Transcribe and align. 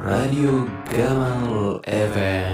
Radio 0.00 0.64
Gamal 0.88 1.76
FM. 1.84 2.48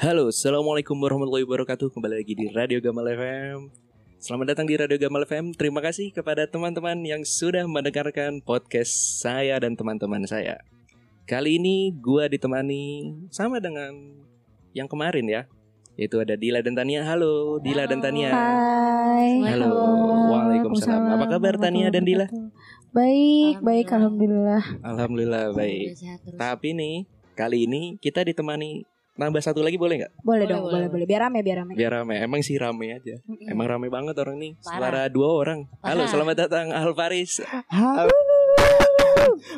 Halo, 0.00 0.32
Assalamualaikum 0.32 0.96
warahmatullahi 0.96 1.44
wabarakatuh 1.44 1.92
Kembali 1.92 2.24
lagi 2.24 2.32
di 2.32 2.48
Radio 2.48 2.80
Gamal 2.80 3.04
FM 3.12 3.68
Selamat 4.16 4.56
datang 4.56 4.64
di 4.64 4.72
Radio 4.72 4.96
Gamal 4.96 5.28
FM 5.28 5.52
Terima 5.52 5.84
kasih 5.84 6.08
kepada 6.16 6.48
teman-teman 6.48 6.96
yang 7.04 7.28
sudah 7.28 7.68
mendengarkan 7.68 8.40
podcast 8.40 9.20
saya 9.20 9.60
dan 9.60 9.76
teman-teman 9.76 10.24
saya 10.24 10.64
Kali 11.28 11.60
ini 11.60 11.92
gua 12.00 12.24
ditemani 12.32 13.12
sama 13.28 13.60
dengan 13.60 13.92
yang 14.72 14.88
kemarin 14.88 15.28
ya 15.28 15.42
Yaitu 16.00 16.24
ada 16.24 16.40
Dila 16.40 16.64
dan 16.64 16.72
Tania 16.72 17.04
Halo 17.04 17.60
Dila 17.60 17.84
dan 17.84 18.00
Tania 18.00 18.32
Hai. 18.32 19.36
Halo. 19.44 19.68
Waalaikumsalam. 20.32 21.12
Apa 21.12 21.26
kabar, 21.36 21.54
Tania 21.60 21.92
dan 21.92 22.06
Dila? 22.06 22.26
Baik, 22.90 23.62
baik 23.62 23.86
alhamdulillah. 23.94 24.62
Alhamdulillah 24.82 25.54
baik. 25.54 25.94
Tapi 26.34 26.74
nih, 26.74 27.06
kali 27.38 27.70
ini 27.70 27.94
kita 28.02 28.26
ditemani 28.26 28.82
Nambah 29.20 29.42
satu 29.44 29.60
lagi 29.60 29.76
boleh 29.76 30.00
nggak? 30.00 30.12
Boleh, 30.24 30.24
Boleh, 30.24 30.46
dong, 30.48 30.62
boleh, 30.64 30.72
boleh, 30.72 30.88
boleh. 30.88 31.06
Biar 31.06 31.20
rame, 31.28 31.44
biar 31.44 31.56
rame. 31.60 31.72
Biar 31.76 31.92
rame, 31.92 32.24
emang 32.24 32.40
sih 32.40 32.56
rame 32.56 32.96
aja 32.96 33.20
Emang 33.44 33.68
rame 33.68 33.92
banget 33.92 34.16
orang 34.16 34.40
nih 34.40 34.56
Parah. 34.64 34.72
Suara 34.80 35.02
dua 35.12 35.28
orang 35.36 35.60
Halo, 35.84 36.08
selamat 36.08 36.48
datang 36.48 36.72
Alvaris 36.72 37.44
Halo. 37.68 38.29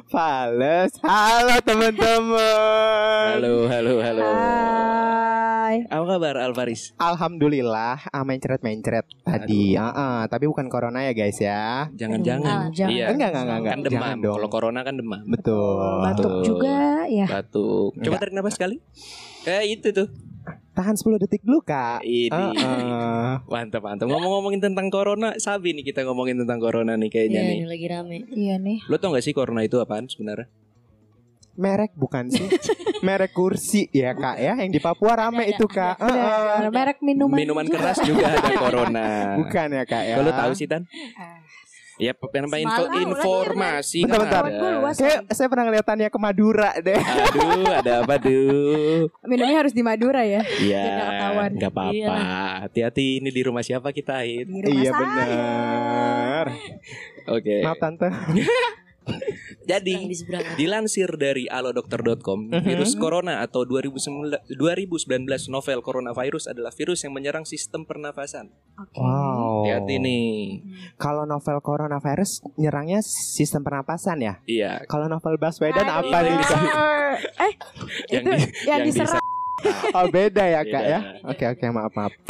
Fales. 0.08 0.92
Halo 1.02 1.56
teman-teman. 1.64 3.38
Halo, 3.38 3.54
halo, 3.68 3.92
halo 4.00 4.22
Hai. 4.22 5.88
Apa 5.88 6.04
kabar 6.04 6.36
Alvaris? 6.36 6.92
Alhamdulillah, 7.00 7.96
ah, 8.12 8.24
mencret-mencret 8.28 9.08
tadi. 9.24 9.72
Ah, 9.76 9.92
ah, 9.92 10.20
tapi 10.28 10.44
bukan 10.44 10.68
corona 10.68 11.00
ya 11.08 11.16
guys 11.16 11.40
ya. 11.40 11.88
Jangan-jangan 11.96 12.68
Jangan. 12.76 12.92
Iya 12.92 13.04
Enggak, 13.12 13.30
enggak, 13.32 13.42
enggak, 13.44 13.58
enggak. 13.58 13.72
Kan 13.72 13.80
demam 13.80 13.96
Jangan 13.96 14.16
dong. 14.20 14.36
Kalau 14.36 14.48
corona 14.52 14.80
kan 14.84 14.94
demam 15.00 15.22
Betul. 15.24 16.00
Batuk 16.04 16.32
juga 16.44 16.78
ya. 17.08 17.26
Batuk 17.26 17.90
Coba 17.96 18.04
Enggak. 18.04 18.20
tarik 18.20 18.34
nafas 18.36 18.54
sekali 18.60 18.76
Eh 19.48 19.64
itu 19.74 19.88
tuh 19.96 20.08
Tahan 20.72 20.96
10 20.96 21.20
detik 21.20 21.44
dulu, 21.44 21.60
Kak. 21.60 22.00
Ini 22.00 22.32
Ah, 22.32 22.52
ah. 22.56 23.32
Mantap, 23.44 23.84
mantap 23.84 24.08
Ngomong-ngomongin 24.08 24.56
tentang 24.56 24.88
corona 24.88 25.36
Sabi 25.36 25.76
nih 25.76 25.84
kita 25.84 26.00
ngomongin 26.08 26.40
tentang 26.40 26.56
corona 26.64 26.96
nih 26.96 27.08
Iya 27.08 27.12
kayaknya 27.12 27.40
nih 27.44 27.56
ini 27.60 27.66
lagi 27.68 27.86
rame. 27.92 28.16
Iya 28.32 28.56
nih. 28.56 28.78
Lo 28.88 28.96
tau 28.96 29.12
gak 29.12 29.20
sih 29.20 29.36
corona 29.36 29.60
itu 29.60 29.76
apaan 29.76 30.08
sebenarnya? 30.08 30.48
Merek 31.52 31.92
bukan 31.92 32.32
sih? 32.32 32.48
Merek 33.06 33.36
kursi 33.36 33.92
ya, 33.92 34.16
Kak 34.16 34.40
ya. 34.40 34.56
Yang 34.56 34.72
di 34.72 34.80
Papua 34.80 35.12
rame 35.28 35.44
Ada, 35.44 35.52
itu, 35.52 35.66
Kak. 35.68 36.00
Ah. 36.00 36.08
Benar, 36.08 36.70
merek 36.72 36.98
minuman. 37.04 37.36
Minuman 37.36 37.64
juga. 37.68 37.76
keras 37.76 37.98
juga 38.00 38.26
ada 38.32 38.50
corona 38.56 39.06
Bukan 39.36 39.68
ya, 39.76 39.84
Kak 39.84 40.02
ya. 40.08 40.14
Kalau 40.16 40.32
tahu 40.32 40.52
sih 40.56 40.64
Tan? 40.64 40.88
Ah. 41.20 41.44
Ya 42.00 42.16
apa 42.16 42.56
info, 42.56 42.82
informasi 42.88 44.08
Bentar, 44.08 44.24
kan 44.24 44.48
bentar. 44.48 44.72
luas. 44.80 44.96
Saya, 44.96 45.20
saya 45.28 45.48
pernah 45.52 45.68
ngeliatannya 45.68 46.08
ke 46.08 46.18
Madura 46.18 46.72
deh. 46.80 46.96
Aduh, 46.96 47.68
ada 47.68 47.92
apa 48.00 48.14
tuh? 48.16 49.12
Minumnya 49.28 49.56
harus 49.60 49.76
di 49.76 49.84
Madura 49.84 50.24
ya. 50.24 50.40
Iya, 50.56 50.80
Biar 50.80 50.88
nggak 50.88 51.08
ketahuan. 51.12 51.50
nggak 51.52 51.72
apa-apa. 51.72 51.92
Iya. 51.92 52.16
Hati-hati 52.64 53.04
ini 53.20 53.28
di 53.28 53.42
rumah 53.44 53.60
siapa 53.60 53.92
kita 53.92 54.24
Ain. 54.24 54.48
Di 54.48 54.60
rumah 54.64 54.72
Iya 54.72 54.90
benar. 54.96 56.46
Oke. 57.28 57.56
Maaf 57.60 57.78
tante. 57.78 58.08
Jadi 59.62 59.94
dilansir 60.54 61.06
dari 61.14 61.46
alodokter.com, 61.46 62.50
virus 62.60 62.94
corona 62.94 63.40
atau 63.40 63.62
2019, 63.62 64.50
2019 64.50 65.06
novel 65.48 65.78
coronavirus 65.80 66.50
adalah 66.50 66.70
virus 66.70 67.02
yang 67.02 67.12
menyerang 67.12 67.42
sistem 67.42 67.82
pernafasan. 67.82 68.50
Oke. 68.74 68.98
Wow. 68.98 69.62
Hati-hati 69.62 69.96
nih. 69.96 70.34
Kalau 70.96 71.22
novel 71.22 71.58
coronavirus 71.58 72.42
nyerangnya 72.54 73.00
sistem 73.02 73.62
pernapasan 73.62 74.18
ya. 74.18 74.34
Iya. 74.44 74.82
Kalau 74.86 75.06
novel 75.06 75.38
Baswedan 75.38 75.86
apa 75.86 76.16
nih? 76.20 76.34
Kak? 76.38 76.60
Eh, 77.38 77.52
Yang 78.10 78.22
itu 78.22 78.30
di- 78.30 78.50
yang 78.66 78.68
yang 78.68 78.80
diserang. 78.82 79.22
Oh 79.94 80.10
beda 80.10 80.42
ya 80.42 80.60
kak 80.60 80.74
Beda. 80.74 80.90
ya. 80.90 81.00
Oke 81.22 81.44
oke 81.46 81.64
maaf 81.70 81.92
maaf. 81.94 82.12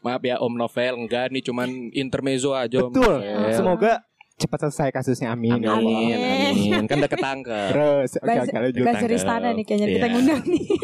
Maaf 0.00 0.20
ya 0.20 0.36
Om 0.36 0.54
Novel, 0.56 0.92
enggak 0.98 1.30
nih 1.30 1.40
cuman 1.40 1.68
intermezzo 1.92 2.52
aja 2.52 2.80
Om 2.80 2.92
Betul. 2.92 3.16
Novel. 3.16 3.52
Semoga 3.54 3.92
cepat 4.40 4.58
selesai 4.64 4.88
kasusnya. 4.90 5.28
Amin. 5.30 5.52
Amin, 5.52 5.62
ya 5.62 5.72
amin, 5.72 6.12
amin. 6.16 6.84
Kan 6.88 6.96
udah 6.98 7.12
ketangkep. 7.12 7.68
Terus 7.70 8.10
oke 8.16 8.24
Buzz- 8.24 8.42
oke 8.42 8.56
lanjut. 8.56 8.84
Buzzer 8.88 9.10
istana 9.12 9.48
nih 9.52 9.64
kayaknya 9.64 9.86
kita 9.90 10.00
Iya. 10.00 10.12
ngundang 10.12 10.42
nih. 10.42 10.64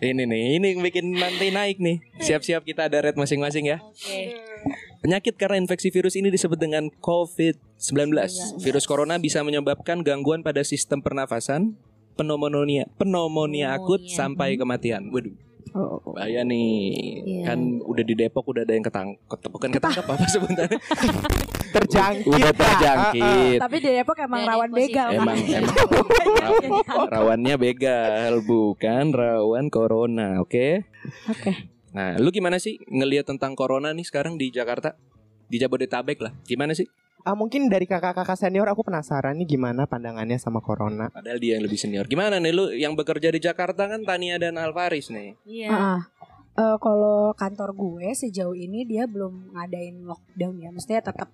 ini 0.00 0.22
nih, 0.24 0.44
ini 0.56 0.66
yang 0.70 0.80
bikin 0.82 1.06
nanti 1.12 1.50
naik 1.50 1.80
nih. 1.80 1.98
Siap-siap 2.20 2.62
kita 2.62 2.86
ada 2.86 3.00
red 3.02 3.16
masing-masing 3.16 3.66
ya. 3.66 3.80
Oke. 3.80 4.38
Penyakit 5.00 5.36
karena 5.36 5.60
infeksi 5.60 5.92
virus 5.92 6.16
ini 6.16 6.32
disebut 6.32 6.56
dengan 6.56 6.88
COVID-19. 7.04 8.16
Virus 8.64 8.84
corona 8.88 9.20
bisa 9.20 9.44
menyebabkan 9.44 10.00
gangguan 10.00 10.40
pada 10.40 10.64
sistem 10.64 11.04
pernafasan, 11.04 11.76
pneumonia, 12.16 12.88
pneumonia 12.96 13.76
akut 13.76 14.00
sampai 14.08 14.56
kematian. 14.56 15.12
Waduh, 15.12 15.36
Oh, 15.74 15.98
bahaya 16.08 16.40
nih. 16.40 16.94
Iya. 17.20 17.42
Kan 17.44 17.82
udah 17.82 18.00
di 18.00 18.14
Depok 18.14 18.46
udah 18.46 18.62
ada 18.62 18.72
yang 18.72 18.82
ketangkep, 18.82 19.50
bukan 19.50 19.68
ketangkep 19.68 20.06
apa 20.06 20.24
sebenarnya? 20.24 20.78
Terjangkit. 21.74 22.30
udah 22.30 22.52
terjangkit. 22.54 23.58
Tapi 23.58 23.76
di 23.76 23.90
Depok 23.92 24.16
emang 24.16 24.40
Dari 24.40 24.48
rawan 24.48 24.70
posisi- 24.70 24.82
begal. 24.86 25.08
Emang 25.12 25.36
emang 25.36 25.74
raw- 26.86 27.10
rawannya 27.10 27.54
begal 27.58 28.32
bukan 28.40 29.04
rawan 29.10 29.66
corona, 29.68 30.38
oke? 30.38 30.86
Oke. 31.26 31.50
Nah, 31.90 32.14
lu 32.16 32.30
gimana 32.30 32.58
sih 32.58 32.78
ngelihat 32.84 33.26
tentang 33.26 33.54
corona 33.54 33.90
nih 33.90 34.02
sekarang 34.02 34.34
di 34.34 34.48
Jakarta? 34.48 34.94
Di 35.44 35.58
Jabodetabek 35.58 36.18
lah. 36.20 36.32
Gimana 36.44 36.70
sih? 36.72 36.86
Ah, 37.24 37.32
mungkin 37.32 37.72
dari 37.72 37.88
kakak-kakak 37.88 38.36
senior 38.36 38.68
aku 38.68 38.84
penasaran 38.84 39.32
nih 39.40 39.56
gimana 39.56 39.88
pandangannya 39.88 40.36
sama 40.36 40.60
corona. 40.60 41.08
Padahal 41.08 41.40
dia 41.40 41.56
yang 41.56 41.64
lebih 41.64 41.80
senior. 41.80 42.04
Gimana 42.04 42.36
nih 42.36 42.52
lu 42.52 42.68
yang 42.68 42.92
bekerja 42.92 43.32
di 43.32 43.40
Jakarta 43.40 43.88
kan 43.88 44.04
Tania 44.04 44.36
dan 44.36 44.60
Alvaris 44.60 45.08
nih. 45.08 45.32
Iya. 45.48 45.72
Ah, 45.72 46.00
eh, 46.52 46.76
kalau 46.76 47.32
kantor 47.32 47.72
gue 47.72 48.12
sejauh 48.12 48.52
ini 48.52 48.84
dia 48.84 49.08
belum 49.08 49.56
ngadain 49.56 50.04
lockdown 50.04 50.68
ya. 50.68 50.68
Mestinya 50.68 51.00
tetap 51.00 51.32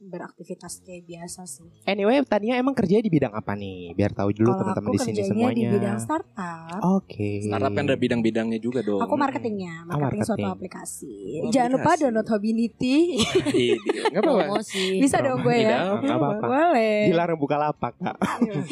beraktivitas 0.00 0.78
kayak 0.80 1.02
biasa 1.04 1.42
sih. 1.44 1.66
Anyway, 1.82 2.22
tadinya 2.22 2.54
emang 2.54 2.70
kerja 2.70 2.98
di 2.98 3.06
bidang 3.06 3.30
apa 3.30 3.52
nih? 3.52 3.90
Biar 3.92 4.10
tahu 4.10 4.30
dulu 4.32 4.54
teman-teman 4.54 4.90
di 4.90 5.00
sini 5.00 5.10
kerjanya 5.16 5.28
semuanya. 5.28 5.58
di 5.58 5.64
bidang 5.68 5.98
startup. 5.98 6.78
Oke. 6.94 7.42
Startup 7.42 7.72
kan 7.72 7.84
ada 7.84 7.96
bidang-bidangnya 7.96 8.58
juga 8.58 8.80
dong. 8.80 9.00
Aku 9.00 9.14
marketingnya, 9.14 9.84
Oh, 9.84 9.98
marketing 9.98 10.22
suatu 10.22 10.38
marketing. 10.38 10.54
aplikasi. 10.54 11.14
Oh, 11.40 11.50
Jangan 11.50 11.70
lupa 11.74 11.90
download 11.96 12.28
Hobinity. 12.28 12.96
Enggak 14.06 14.22
apa-apa. 14.22 14.42
Promosi. 14.54 14.84
Bisa 14.96 15.16
dong 15.18 15.42
gue 15.42 15.56
ya. 15.58 15.78
Nggak 15.94 16.16
apa-apa. 16.16 16.46
Boleh. 16.46 16.98
Dilarang 17.10 17.38
buka 17.38 17.56
lapak 17.56 17.92
kak. 17.98 18.16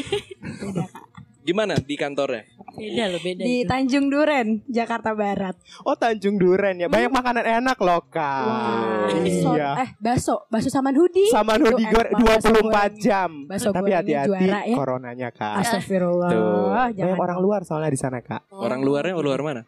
Beda, 0.62 0.84
Kak. 0.86 1.04
Gimana 1.42 1.74
di 1.76 1.94
kantornya? 1.94 2.42
Beda 2.76 3.04
loh, 3.08 3.18
beda 3.18 3.40
Di 3.40 3.54
itu. 3.58 3.66
Tanjung 3.66 4.06
Duren, 4.06 4.48
Jakarta 4.66 5.10
Barat. 5.12 5.56
Oh 5.82 5.94
Tanjung 5.94 6.36
Duren 6.36 6.76
ya. 6.76 6.86
Banyak 6.86 7.08
makanan 7.08 7.44
enak 7.60 7.78
loh 7.78 8.04
kak. 8.06 8.44
Wah, 8.44 9.08
Iya. 9.16 9.42
Iya. 9.48 9.70
eh 9.78 9.90
baso, 9.96 10.44
baso 10.46 10.68
sama 10.68 10.90
hoodie. 10.90 11.28
Sama 11.28 11.56
banget 11.56 11.72
baso 12.18 12.48
24 12.50 12.60
goreng. 12.60 12.92
jam. 12.98 13.30
Baso 13.46 13.68
Tapi 13.70 13.90
hati-hati 13.90 14.28
juara 14.28 14.60
ya. 14.62 14.74
coronanya 14.74 15.28
kak. 15.30 15.54
Astagfirullah. 15.58 16.30
Tuh. 16.30 16.68
Banyak 16.68 16.94
Jangan 16.94 17.18
orang 17.18 17.38
luar 17.38 17.60
soalnya 17.62 17.88
di 17.88 17.96
sana 17.96 18.18
kak. 18.20 18.44
Oh. 18.48 18.60
Orang 18.60 18.82
luarnya 18.82 19.16
luar 19.16 19.40
mana? 19.40 19.62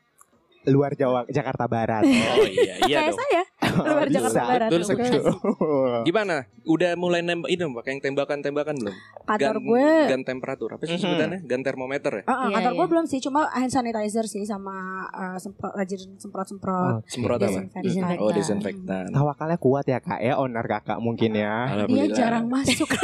Luar 0.66 0.92
Jawa, 0.92 1.24
Jakarta 1.26 1.64
Barat. 1.64 2.04
Oh 2.04 2.44
iya, 2.44 2.76
iya 2.84 2.98
Kayak 3.00 3.08
dong. 3.08 3.18
saya, 3.18 3.42
luar. 3.60 4.06
Jakarta 4.06 4.40
Barat. 4.40 4.68
Betul, 4.68 4.82
Betul. 4.88 5.22
Betul. 5.24 5.92
Gimana? 6.04 6.36
Udah 6.62 6.90
mulai 6.94 7.20
nembak 7.20 7.48
ini 7.48 7.62
pakai 7.72 7.90
yang 7.90 8.02
tembakan-tembakan 8.04 8.74
belum? 8.76 8.96
Kantor 9.24 9.40
Gan- 9.50 9.60
gue 9.60 9.88
gan 10.06 10.22
temperatur 10.22 10.68
apa 10.70 10.82
sih 10.82 10.94
Mhm. 10.94 11.02
sebutannya? 11.02 11.38
Gan 11.42 11.60
termometer 11.60 12.12
ya? 12.12 12.22
Ah, 12.22 12.32
ah, 12.32 12.46
Iya, 12.46 12.54
kantor 12.54 12.72
gue 12.72 12.78
iya. 12.78 12.90
belum 12.90 13.04
sih, 13.04 13.18
cuma 13.20 13.40
hand 13.46 13.68
sanitizer 13.68 14.24
sih 14.24 14.42
sama 14.42 14.76
uh, 15.08 15.36
semprot 15.36 15.72
rajin 15.74 16.00
semprot-semprot. 16.16 17.04
Semprot 17.04 17.38
apa? 17.38 17.60
Disinfektan. 17.78 18.22
Oh, 18.22 18.30
disinfektan. 18.30 19.04
Tawakalnya 19.10 19.58
kuat 19.58 19.84
ya 19.84 19.98
kak 19.98 20.18
ya, 20.18 20.36
owner 20.36 20.64
kakak 20.64 20.98
mungkin 20.98 21.34
ya. 21.34 21.66
Dia 21.84 22.06
jarang 22.08 22.46
masuk. 22.46 22.88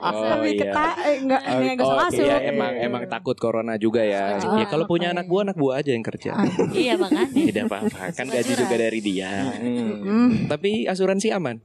Oh, 0.00 0.24
Lebih 0.38 0.52
iya. 0.54 0.62
keta, 0.64 0.84
eh, 1.00 1.16
enggak, 1.20 1.40
Oh, 1.40 1.58
enggak 1.58 1.74
usah 1.78 1.88
oh, 1.88 1.98
masuk. 2.00 2.24
iya, 2.24 2.36
emang 2.46 2.72
emang 2.76 3.02
takut 3.06 3.36
corona 3.36 3.74
juga 3.76 4.00
ya. 4.00 4.36
Ah, 4.36 4.56
ya 4.56 4.66
kalau 4.66 4.84
punya 4.84 5.10
anak 5.10 5.26
buah 5.26 5.42
anak 5.44 5.56
buah 5.56 5.80
aja 5.80 5.90
yang 5.90 6.04
kerja. 6.04 6.34
Ah. 6.34 6.44
Iya 6.70 6.94
makanya. 6.96 7.28
Tidak 7.28 7.64
apa-apa, 7.66 8.00
kan 8.18 8.26
gaji 8.26 8.52
juga 8.58 8.74
dari 8.74 8.98
dia. 8.98 9.46
Hmm. 9.54 10.02
Hmm, 10.02 10.30
Tapi 10.50 10.90
asuransi 10.90 11.30
aman, 11.30 11.62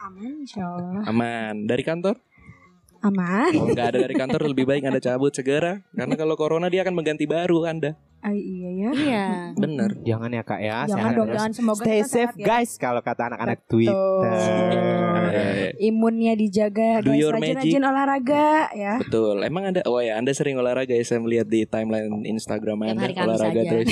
aman 0.00 0.32
insya 0.40 0.64
Allah. 0.64 1.04
aman. 1.04 1.54
Dari 1.68 1.84
kantor? 1.84 2.16
Aman. 3.02 3.50
Kalau 3.50 3.66
nggak 3.74 3.88
ada 3.92 3.98
dari 4.08 4.14
kantor 4.14 4.40
lebih 4.54 4.64
baik 4.64 4.86
anda 4.86 5.02
cabut 5.02 5.34
segera, 5.34 5.82
karena 5.92 6.14
kalau 6.16 6.38
corona 6.38 6.70
dia 6.72 6.86
akan 6.86 6.94
mengganti 6.96 7.26
baru 7.28 7.66
anda. 7.68 7.98
Ah, 8.22 8.30
iya 8.30 8.70
ya. 8.72 8.90
Iya. 8.92 9.26
Bener. 9.62 9.90
Jangan 10.00 10.30
ya 10.30 10.42
kak 10.42 10.60
ya. 10.60 10.76
Jangan 10.84 10.94
sehat 10.94 11.10
dong, 11.12 11.26
terus. 11.26 11.36
jangan 11.36 11.52
semoga 11.52 11.82
Stay 11.82 11.98
kita 11.98 12.08
safe 12.08 12.34
ya. 12.34 12.46
guys 12.46 12.70
kalau 12.76 13.00
kata 13.00 13.22
anak-anak. 13.28 13.58
Twitter. 13.66 14.30
Eh, 15.32 15.68
Imunnya 15.82 16.32
dijaga, 16.32 17.00
Do 17.00 17.10
guys. 17.10 17.18
your 17.18 17.32
Rajin-rajin 17.32 17.82
olahraga 17.82 18.46
ya. 18.70 18.94
Betul. 18.98 19.42
Emang 19.42 19.64
ada 19.66 19.82
oh 19.84 19.98
ya, 19.98 20.14
Anda 20.14 20.30
sering 20.30 20.54
olahraga 20.54 20.92
ya 20.92 21.02
saya 21.02 21.18
melihat 21.18 21.46
di 21.46 21.64
timeline 21.64 22.22
Instagram 22.22 22.78
Anda 22.84 23.00
hari 23.02 23.14
Kamis 23.16 23.26
olahraga 23.32 23.58
aja. 23.58 23.70
terus 23.72 23.88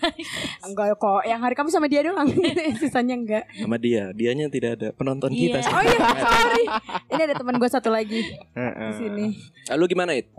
Enggak 0.66 0.86
kok, 0.94 1.22
yang 1.24 1.40
hari 1.40 1.54
kamu 1.54 1.68
sama 1.68 1.86
dia 1.86 2.00
doang. 2.02 2.28
Sisanya 2.80 3.14
enggak. 3.16 3.44
sama 3.56 3.76
dia. 3.76 4.12
Dianya 4.12 4.46
tidak 4.46 4.78
ada 4.78 4.88
penonton 4.92 5.32
Iya. 5.32 5.58
kita. 5.58 5.58
Oh 5.66 5.82
iya, 5.82 5.98
sorry. 6.20 6.64
Ini 7.08 7.22
ada 7.24 7.34
teman 7.34 7.54
gue 7.56 7.68
satu 7.68 7.88
lagi 7.88 8.20
Heeh. 8.52 8.86
di 8.86 8.92
sini. 8.94 9.26
Lalu 9.68 9.84
gimana 9.88 10.12
it? 10.12 10.30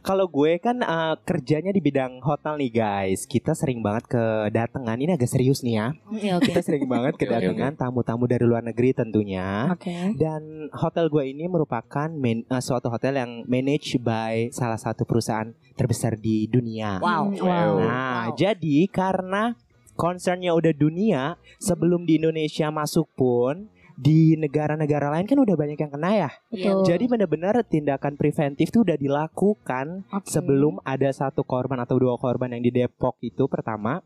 Kalau 0.00 0.26
gue 0.26 0.58
kan 0.58 0.78
eh, 0.78 1.14
kerjanya 1.20 1.70
di 1.70 1.78
bidang 1.78 2.20
hotel 2.20 2.56
nih 2.56 2.72
guys. 2.72 3.24
Kita 3.24 3.52
sering 3.52 3.80
banget 3.80 4.08
kedatangan. 4.08 4.96
Ini 4.96 5.14
agak 5.14 5.28
serius 5.28 5.60
nih 5.60 5.74
ya. 5.74 5.86
Oke 6.06 6.28
oke. 6.32 6.44
Kita 6.48 6.60
sering 6.60 6.84
banget 6.84 7.14
oke, 7.16 7.22
kedatangan 7.22 7.74
tamu-tamu 7.74 8.24
dari 8.24 8.44
luar 8.44 8.62
negeri 8.62 8.92
tentunya. 8.92 9.70
Oke. 9.70 10.14
Dan 10.14 10.68
hotel 10.72 11.08
gue 11.08 11.24
ini 11.26 11.44
merupakan 11.44 12.08
man- 12.08 12.44
eh, 12.44 12.62
suatu 12.62 12.88
hotel 12.88 13.16
yang 13.16 13.30
managed 13.44 13.98
by 13.98 14.50
salah 14.50 14.78
satu 14.78 15.02
perusahaan 15.02 15.48
terbesar 15.74 16.14
di 16.14 16.46
dunia. 16.46 16.98
Wow. 16.98 17.24
Hmm, 17.28 17.36
Wow. 17.38 17.70
Nah, 17.78 18.22
Wow. 18.28 18.36
jadi 18.36 18.78
karena 18.88 19.54
concernnya 19.94 20.54
udah 20.54 20.70
dunia, 20.70 21.22
sebelum 21.58 22.02
di 22.02 22.16
Indonesia 22.16 22.70
masuk 22.70 23.10
pun 23.14 23.66
di 23.98 24.38
negara-negara 24.38 25.10
lain 25.10 25.26
kan 25.26 25.42
udah 25.42 25.56
banyak 25.58 25.74
yang 25.74 25.90
kena 25.90 26.10
ya. 26.14 26.30
Betul. 26.54 26.86
Jadi 26.86 27.04
benar-benar 27.10 27.66
tindakan 27.66 28.14
preventif 28.14 28.70
tuh 28.70 28.86
udah 28.86 28.94
dilakukan 28.94 30.06
Oke. 30.14 30.30
sebelum 30.30 30.78
ada 30.86 31.10
satu 31.10 31.42
korban 31.42 31.82
atau 31.82 31.98
dua 31.98 32.14
korban 32.14 32.54
yang 32.54 32.62
di 32.62 32.70
Depok 32.70 33.18
itu 33.26 33.50
pertama 33.50 33.98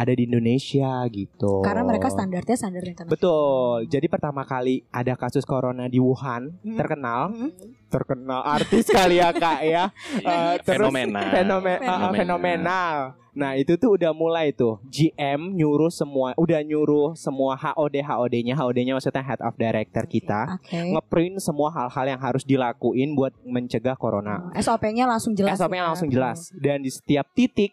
ada 0.00 0.12
di 0.12 0.24
Indonesia 0.24 1.04
gitu. 1.06 1.60
Karena 1.60 1.84
mereka 1.84 2.08
standarnya 2.08 2.56
standar 2.56 2.80
internasional. 2.80 3.12
Betul. 3.12 3.76
Jadi 3.86 4.06
pertama 4.08 4.42
kali 4.42 4.80
ada 4.88 5.12
kasus 5.14 5.44
corona 5.44 5.84
di 5.86 6.00
Wuhan 6.00 6.56
Hmm. 6.58 6.74
terkenal, 6.74 7.20
Hmm. 7.28 7.52
terkenal 7.86 8.40
artis 8.42 8.88
kali 8.88 9.20
ya 9.20 9.28
kak 9.30 9.60
ya. 9.62 9.84
Eh, 10.24 10.54
terus 10.62 10.88
Fenomenal. 10.88 11.28
Fenome- 11.28 11.78
Fenomenal. 11.78 12.08
uh, 12.08 12.16
fenomenal. 12.16 12.96
Nah 13.30 13.54
itu 13.54 13.78
tuh 13.78 13.94
udah 13.94 14.10
mulai 14.10 14.50
tuh 14.50 14.82
GM 14.84 15.54
nyuruh 15.54 15.86
semua, 15.88 16.34
udah 16.34 16.60
nyuruh 16.60 17.14
semua 17.14 17.54
HOD 17.54 18.02
HOD-nya, 18.02 18.58
HOD-nya 18.58 18.92
maksudnya 18.92 19.22
head 19.22 19.38
of 19.38 19.54
director 19.54 20.02
kita 20.04 20.58
Oke. 20.58 20.74
ngeprint 20.90 21.38
semua 21.38 21.70
hal-hal 21.70 22.06
yang 22.08 22.18
harus 22.18 22.42
dilakuin 22.42 23.14
buat 23.14 23.30
mencegah 23.40 23.94
corona. 23.94 24.50
SOP-nya 24.52 25.06
langsung 25.06 25.38
jelas. 25.38 25.54
SOP-nya 25.56 25.78
ya. 25.78 25.88
langsung 25.88 26.10
jelas 26.10 26.50
dan 26.58 26.82
di 26.82 26.90
setiap 26.90 27.30
titik 27.30 27.70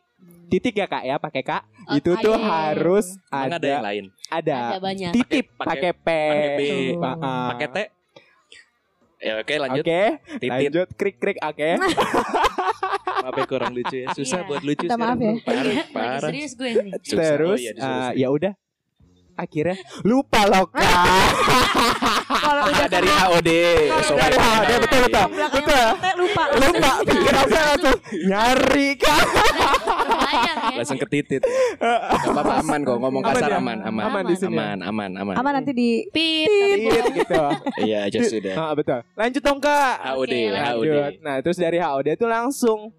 titik 0.47 0.73
ya 0.73 0.85
kak 0.85 1.03
ya 1.03 1.15
pakai 1.17 1.41
kak 1.41 1.63
Oh, 1.85 1.95
itu 1.95 2.11
tuh 2.17 2.33
iya. 2.33 2.47
harus 2.69 3.15
Emang 3.27 3.47
ada 3.53 3.63
yang 3.63 3.79
ada 3.79 3.87
lain. 3.87 4.05
ada 4.29 4.57
Ada 4.69 4.79
banyak. 4.81 5.11
titip 5.13 5.45
Pakai- 5.55 5.95
P 5.95 6.07
Pakai. 6.07 6.75
Pa- 6.97 7.15
ah. 7.17 7.47
pakai 7.49 7.67
T. 7.69 7.77
Ya 9.17 9.33
oke 9.37 9.53
lanjut. 9.57 9.81
Oke, 9.81 10.01
Titit. 10.37 10.51
lanjut 10.69 10.87
krik 10.93 11.15
krik 11.17 11.39
oke. 11.39 11.69
Maaf 13.23 13.33
ya 13.33 13.45
kurang 13.45 13.71
lucu 13.71 13.97
ya. 13.97 14.07
Susah 14.13 14.39
Iya. 14.39 14.47
buat 14.47 14.61
lucu 14.61 14.83
Minta 14.83 14.95
maaf 14.95 15.17
ya. 15.17 15.33
Parah, 15.41 15.75
parah. 15.89 16.19
serius 16.27 16.53
gue 16.53 16.69
ini. 16.69 16.91
Susah. 17.01 17.17
Terus 17.33 17.49
Oh 17.49 17.57
iya, 17.57 17.71
disuruh- 17.73 18.13
ya 18.15 18.27
udah 18.29 18.53
akhirnya 19.37 19.75
lupa 20.01 20.41
loh 20.43 20.65
kak. 20.67 20.83
Kalau 22.47 22.63
udah 22.65 22.75
Ah, 22.79 22.89
dari 22.89 23.09
HOD. 23.09 23.49
Dari 24.07 24.35
HOD, 24.35 24.71
betul, 24.79 24.99
betul. 25.05 25.25
Betul. 25.51 25.85
Lupa. 26.17 26.43
lupa 26.57 26.91
pikir 27.03 27.33
apa 27.33 27.59
langsung 27.67 27.97
nyari 28.23 28.89
ya. 28.95 29.15
Langsung 30.73 30.97
ke 30.97 31.07
titit. 31.07 31.41
Gak 31.77 32.27
apa-apa 32.27 32.53
aman 32.61 32.79
kok 32.81 32.97
ngomong 32.97 33.21
Aman 33.21 33.33
kasar 33.33 33.49
ya? 33.49 33.57
aman 33.57 33.77
aman. 33.81 34.03
Aman 34.03 34.23
di 34.25 34.35
sini. 34.35 34.55
Aman 34.55 34.77
aman 34.81 35.11
aman. 35.15 35.35
Apa 35.35 35.49
nanti 35.51 35.71
di 35.71 35.89
Pit. 36.07 36.49
gitu. 37.13 37.43
Iya 37.79 38.07
just 38.09 38.31
sudah. 38.31 38.55
Ah, 38.55 38.73
betul. 38.73 38.99
Lanjut 39.13 39.41
dong 39.41 39.59
kak. 39.59 39.95
HOD, 40.07 40.33
HOD. 40.49 40.87
Lanjut. 40.87 41.11
Nah 41.21 41.35
terus 41.41 41.57
dari 41.57 41.77
HOD 41.77 42.07
itu 42.13 42.25
langsung 42.25 42.89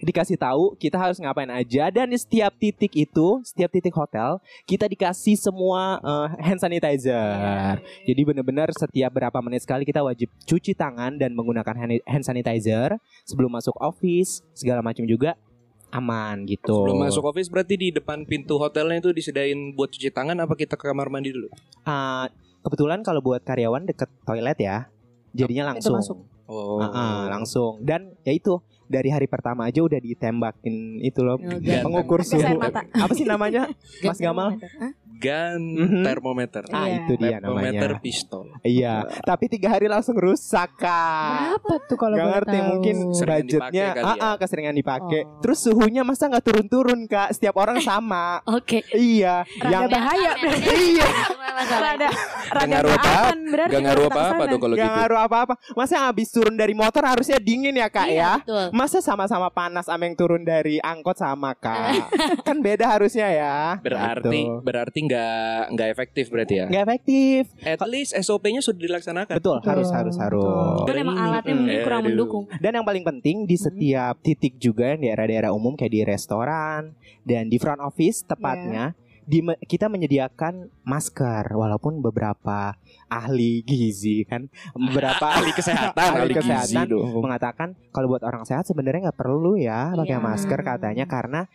dikasih 0.00 0.34
tahu 0.34 0.74
kita 0.74 0.98
harus 0.98 1.18
ngapain 1.22 1.48
aja 1.50 1.88
dan 1.88 2.10
di 2.10 2.18
setiap 2.18 2.50
titik 2.58 2.90
itu 2.94 3.40
setiap 3.46 3.70
titik 3.70 3.94
hotel 3.94 4.42
kita 4.66 4.90
dikasih 4.90 5.38
semua 5.38 6.02
eh, 6.02 6.28
hand 6.42 6.60
sanitizer 6.60 7.78
jadi 8.02 8.20
benar-benar 8.26 8.68
setiap 8.74 9.10
berapa 9.14 9.38
menit 9.40 9.62
sekali 9.62 9.86
kita 9.86 10.02
wajib 10.02 10.28
cuci 10.44 10.74
tangan 10.74 11.14
dan 11.14 11.32
menggunakan 11.32 11.74
hand, 12.04 12.24
sanitizer 12.24 12.98
sebelum 13.22 13.54
masuk 13.54 13.74
office 13.78 14.42
segala 14.52 14.82
macam 14.82 15.06
juga 15.06 15.38
aman 15.94 16.42
gitu 16.42 16.74
Sebelum 16.82 17.06
masuk 17.06 17.22
office 17.30 17.46
berarti 17.46 17.78
di 17.78 17.88
depan 17.94 18.26
pintu 18.26 18.58
hotelnya 18.58 18.98
itu 18.98 19.14
disediain 19.14 19.78
buat 19.78 19.94
cuci 19.94 20.10
tangan 20.10 20.34
apa 20.42 20.58
kita 20.58 20.74
ke 20.74 20.90
kamar 20.90 21.06
mandi 21.06 21.30
dulu? 21.30 21.46
Ah, 21.86 22.26
kebetulan 22.66 23.06
kalau 23.06 23.22
buat 23.22 23.46
karyawan 23.46 23.86
deket 23.86 24.10
toilet 24.26 24.58
ya 24.58 24.90
jadinya 25.30 25.70
Itu 25.70 25.94
langsung 25.94 25.94
masuk. 26.02 26.18
Oh. 26.50 26.82
Ah, 26.82 26.90
ah, 26.90 27.20
langsung 27.30 27.78
dan 27.86 28.10
ya 28.26 28.34
itu 28.34 28.58
dari 28.86 29.08
hari 29.08 29.24
pertama 29.24 29.64
aja 29.64 29.80
udah 29.80 29.96
ditembakin 29.96 30.74
itu 31.00 31.20
loh 31.20 31.36
Oh, 31.36 31.58
pengukur 31.82 32.20
suhu. 32.20 32.40
apa 32.60 33.12
sih 33.12 33.24
namanya? 33.24 33.68
Mas 34.04 34.16
Gamal? 34.16 34.56
Gun 35.16 35.62
Mhm. 35.76 36.02
termometer. 36.02 36.62
ah 36.68 36.84
Iya. 36.84 36.94
itu 36.96 37.12
dia 37.16 37.38
termometer 37.38 37.88
namanya 37.88 38.00
pistol. 38.00 38.44
iya 38.60 38.94
tapi 39.22 39.46
tiga 39.46 39.70
hari 39.70 39.86
langsung 39.86 40.14
rusak 40.14 40.74
kak 40.74 41.54
Berapa 41.54 41.74
tuh 41.84 41.96
kalau 41.96 42.16
Gak 42.16 42.28
ngerti 42.30 42.56
tahu? 42.56 42.68
mungkin 42.68 42.96
Seringan 43.10 43.38
budgetnya 43.40 43.86
kali 43.92 44.04
ah, 44.04 44.14
ya. 44.14 44.24
ah, 44.24 44.34
keseringan 44.36 44.74
dipakai 44.74 45.20
Oh. 45.22 45.40
terus 45.40 45.58
suhunya 45.60 46.02
masa 46.02 46.26
nggak 46.26 46.42
turun-turun 46.42 47.00
kak 47.04 47.30
setiap 47.30 47.54
orang 47.56 47.78
sama 47.78 48.42
Oke. 48.44 48.82
iya 48.90 49.46
Rada 49.54 49.70
yang 49.70 49.82
bahaya 49.86 50.30
berarti. 50.34 50.74
iya 50.90 51.08
Rada 51.64 52.08
rada 52.50 52.88
apa- 52.90 53.32
berarti 53.34 53.72
Gak 53.72 53.82
ngaruh 53.82 54.06
apa-apa 54.06 54.42
tuh 54.46 54.58
kalau 54.58 54.74
Gak 54.74 54.82
gitu. 54.82 54.96
ngaruh 54.96 55.20
apa-apa 55.20 55.54
Masa 55.72 55.92
yang 55.94 56.06
habis 56.06 56.28
turun 56.28 56.54
dari 56.54 56.72
motor 56.72 57.02
harusnya 57.02 57.38
dingin 57.38 57.72
ya 57.72 57.88
kak 57.88 58.06
Iya, 58.06 58.18
ya 58.18 58.32
betul. 58.40 58.64
Masa 58.72 58.98
sama-sama 59.00 59.48
panas 59.48 59.84
sama 59.84 60.04
yang 60.04 60.14
turun 60.14 60.42
dari 60.42 60.78
angkot 60.78 61.14
sama 61.14 61.54
kak 61.54 62.10
Kan 62.42 62.58
beda 62.60 62.86
harusnya 62.88 63.28
ya 63.28 63.56
Berarti 63.78 64.40
Gitu. 64.44 64.60
berarti 64.60 64.98
nggak 65.14 65.62
nggak 65.70 65.88
efektif 65.88 66.24
berarti 66.28 66.54
ya. 66.56 66.66
Nggak 66.66 66.84
efektif 66.84 67.42
At 67.62 67.86
least 67.86 68.12
SOP-nya 68.16 68.58
sudah 68.58 68.80
dilaksanakan. 68.80 69.34
Betul, 69.34 69.58
Betul, 69.58 69.70
harus 69.70 69.88
harus 69.88 70.16
harus. 70.16 70.82
Kan 70.82 70.96
emang 70.96 71.16
alatnya 71.16 71.54
Hmm. 71.54 71.60
mungkin 71.62 71.78
kurang 71.80 72.00
Aduh. 72.00 72.08
mendukung. 72.08 72.44
Dan 72.56 72.72
yang 72.74 72.84
paling 72.84 73.04
penting 73.04 73.36
di 73.44 73.56
setiap 73.56 74.18
titik 74.20 74.58
juga 74.58 74.90
yang 74.90 75.00
di 75.00 75.06
daerah-daerah 75.06 75.50
umum 75.50 75.72
kayak 75.72 75.92
di 75.92 76.00
restoran 76.02 76.92
dan 77.22 77.46
di 77.46 77.56
front 77.56 77.78
office 77.80 78.24
tepatnya 78.24 78.92
di 79.22 79.40
kita 79.62 79.88
menyediakan 79.88 80.68
masker 80.84 81.48
walaupun 81.48 81.96
beberapa 81.98 82.76
ahli 83.06 83.64
gizi 83.64 84.20
kan 84.22 84.52
beberapa 84.74 85.24
ahli 85.32 85.48
kesehatan, 85.50 85.96
Ahli 85.96 86.20
ahli, 86.20 86.32
gizi 86.34 86.40
kesehatan. 86.44 86.84
dong. 86.86 87.22
mengatakan 87.22 87.68
kalau 87.88 88.10
buat 88.10 88.20
orang 88.20 88.44
sehat 88.44 88.64
sebenarnya 88.64 89.08
nggak 89.08 89.16
perlu 89.16 89.56
ya 89.56 89.96
pakai 89.96 90.12
Iya. 90.12 90.20
masker 90.20 90.60
katanya 90.60 91.04
karena 91.06 91.48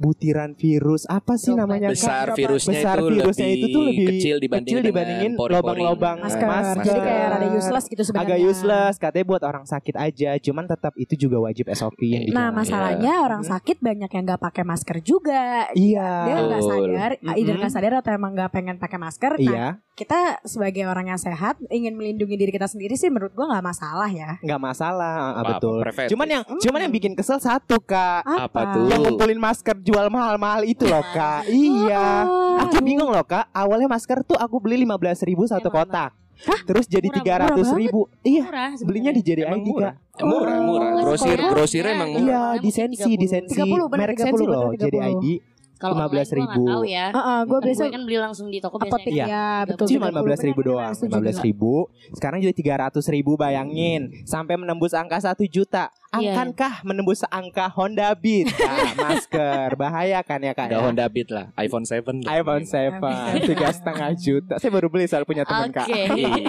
butiran 0.00 0.56
virus 0.56 1.04
apa 1.04 1.36
sih 1.36 1.52
namanya? 1.52 1.92
Besar 1.92 2.32
virusnya 2.32 2.80
Besar 2.80 2.96
itu 2.96 3.06
virusnya 3.12 3.44
lebih 3.44 3.58
itu 3.60 3.66
tuh 3.68 3.82
lebih 3.84 4.06
kecil 4.08 4.36
dibanding 4.40 4.72
kecil 4.72 4.80
dibandingin 4.80 5.32
lobang-lobang 5.36 6.16
masker. 6.24 6.48
Masker. 6.48 6.84
Jadi 6.88 7.00
kayak 7.04 7.26
rada 7.28 7.48
useless 7.52 7.84
gitu 7.84 8.02
sebenarnya. 8.02 8.24
agak 8.32 8.38
useless 8.40 8.94
katanya 8.96 9.26
buat 9.28 9.42
orang 9.44 9.64
sakit 9.68 9.94
aja 9.94 10.30
cuman 10.40 10.64
tetap 10.64 10.92
itu 10.96 11.14
juga 11.20 11.36
wajib 11.44 11.68
SOP 11.68 12.00
yang 12.00 12.24
Nah 12.32 12.48
dijalankan. 12.48 12.56
masalahnya 12.56 13.12
orang 13.20 13.42
sakit 13.44 13.76
banyak 13.78 14.08
yang 14.08 14.24
nggak 14.24 14.40
pakai 14.40 14.64
masker 14.64 14.96
juga. 15.04 15.68
iya 15.76 16.08
Dia 16.24 16.36
nggak 16.48 16.62
sadar, 16.64 17.10
either 17.36 17.36
Mm-mm. 17.44 17.60
nggak 17.60 17.72
sadar 17.72 17.92
atau 18.00 18.10
emang 18.10 18.32
nggak 18.32 18.50
pengen 18.50 18.76
pakai 18.80 18.96
masker. 18.96 19.32
Nah 19.36 19.44
iya 19.44 19.66
kita 20.00 20.40
sebagai 20.42 20.80
orang 20.82 21.06
yang 21.06 21.20
sehat 21.20 21.60
ingin 21.68 21.92
melindungi 21.92 22.32
diri 22.34 22.48
kita 22.48 22.64
sendiri 22.64 22.96
sih 22.96 23.06
menurut 23.06 23.30
gua 23.30 23.52
nggak 23.52 23.66
masalah 23.66 24.08
ya. 24.08 24.40
nggak 24.40 24.56
masalah 24.58 25.12
ah, 25.12 25.28
Apa-apa, 25.36 25.48
betul 25.54 25.76
preventif. 25.78 26.10
cuman 26.10 26.26
yang 26.30 26.42
cuman 26.56 26.80
yang 26.80 26.92
bikin 26.92 27.12
kesel 27.12 27.36
satu 27.36 27.76
kak 27.78 28.24
Apa 28.24 28.60
tuh? 28.72 28.88
yang 28.88 29.04
ngumpulin 29.04 29.36
masker 29.36 29.76
jual 29.78 30.08
mahal-mahal 30.08 30.64
itu 30.64 30.88
loh 30.88 31.04
kak 31.06 31.44
iya 31.46 32.24
Oh, 32.24 32.56
aku 32.58 32.80
bingung 32.80 33.08
loh 33.08 33.22
kak 33.22 33.52
awalnya 33.52 33.86
masker 33.86 34.24
tuh 34.24 34.34
aku 34.34 34.56
beli 34.58 34.80
15.000 34.80 34.96
ribu 35.26 35.44
satu 35.44 35.68
Emang, 35.68 35.84
kotak 35.84 36.10
terus 36.64 36.88
jadi 36.88 37.04
Murah, 37.04 37.16
tiga 37.16 37.34
ratus 37.42 37.68
ribu 37.70 38.08
iya 38.22 38.48
Murah 38.48 38.70
belinya 38.80 39.12
di. 39.12 39.20
JDID 39.20 39.44
Emang 39.44 39.60
murah. 39.60 39.92
murah, 40.18 40.56
Oh, 40.56 40.64
murah. 40.66 40.90
Grosir, 41.02 41.36
grosir 41.38 41.80
Ya, 41.82 41.92
emang 41.92 42.08
iya. 42.08 42.16
murah. 42.16 42.24
Iya, 42.24 42.40
Murah, 42.40 42.52
di 42.54 42.60
mungkin 42.62 42.96
sensi, 42.96 43.10
di 43.14 43.26
sensi. 43.26 43.56
30, 43.56 43.88
bener, 43.88 44.00
Merek 44.00 44.16
30, 44.16 44.24
sensi 44.24 44.42
bener, 44.42 44.56
loh, 44.56 44.68
30. 44.72 45.59
Kalau 45.80 45.96
15.000. 45.96 46.12
gua 46.12 46.44
nggak 46.44 46.68
tahu 46.68 46.82
ya. 46.84 47.06
Heeh, 47.08 47.40
gue 47.40 47.48
Gue 47.50 47.66
biasa 47.72 47.82
kan 47.88 48.02
beli 48.04 48.18
langsung 48.20 48.46
di 48.52 48.58
toko 48.60 48.76
apotek 48.76 49.08
biasanya. 49.08 49.16
Iya. 49.16 49.26
ya 49.32 49.48
betul. 49.64 49.86
Cuma 49.96 50.06
30, 50.12 50.20
15 50.36 50.48
ribu 50.52 50.60
doang, 50.60 50.92
15 50.92 51.08
juga. 51.08 51.40
ribu. 51.40 51.74
Sekarang 52.12 52.38
jadi 52.44 52.54
300 52.54 53.00
ribu 53.08 53.32
bayangin, 53.34 54.02
sampai 54.28 54.60
menembus 54.60 54.92
angka 54.92 55.16
1 55.24 55.40
juta. 55.48 55.88
Iya. 56.10 56.34
Akankah 56.34 56.82
menembus 56.82 57.22
angka 57.30 57.70
Honda 57.70 58.10
Beat? 58.12 58.50
Nah, 58.50 58.92
masker, 59.08 59.78
bahaya 59.78 60.20
kan 60.20 60.42
ya 60.42 60.52
kak? 60.52 60.68
Udah 60.68 60.82
ya? 60.82 60.84
Honda 60.84 61.06
Beat 61.06 61.30
lah, 61.30 61.54
iPhone 61.56 61.86
7 61.86 62.26
lah. 62.26 62.34
iPhone 62.34 62.66
7 62.66 63.46
tiga 63.48 63.70
setengah 63.70 64.10
juta. 64.18 64.54
Saya 64.58 64.74
baru 64.74 64.90
beli 64.90 65.06
soal 65.06 65.22
punya 65.22 65.46
teman 65.46 65.70
kak. 65.70 65.86
Oke. 65.86 66.02
Ih, 66.12 66.44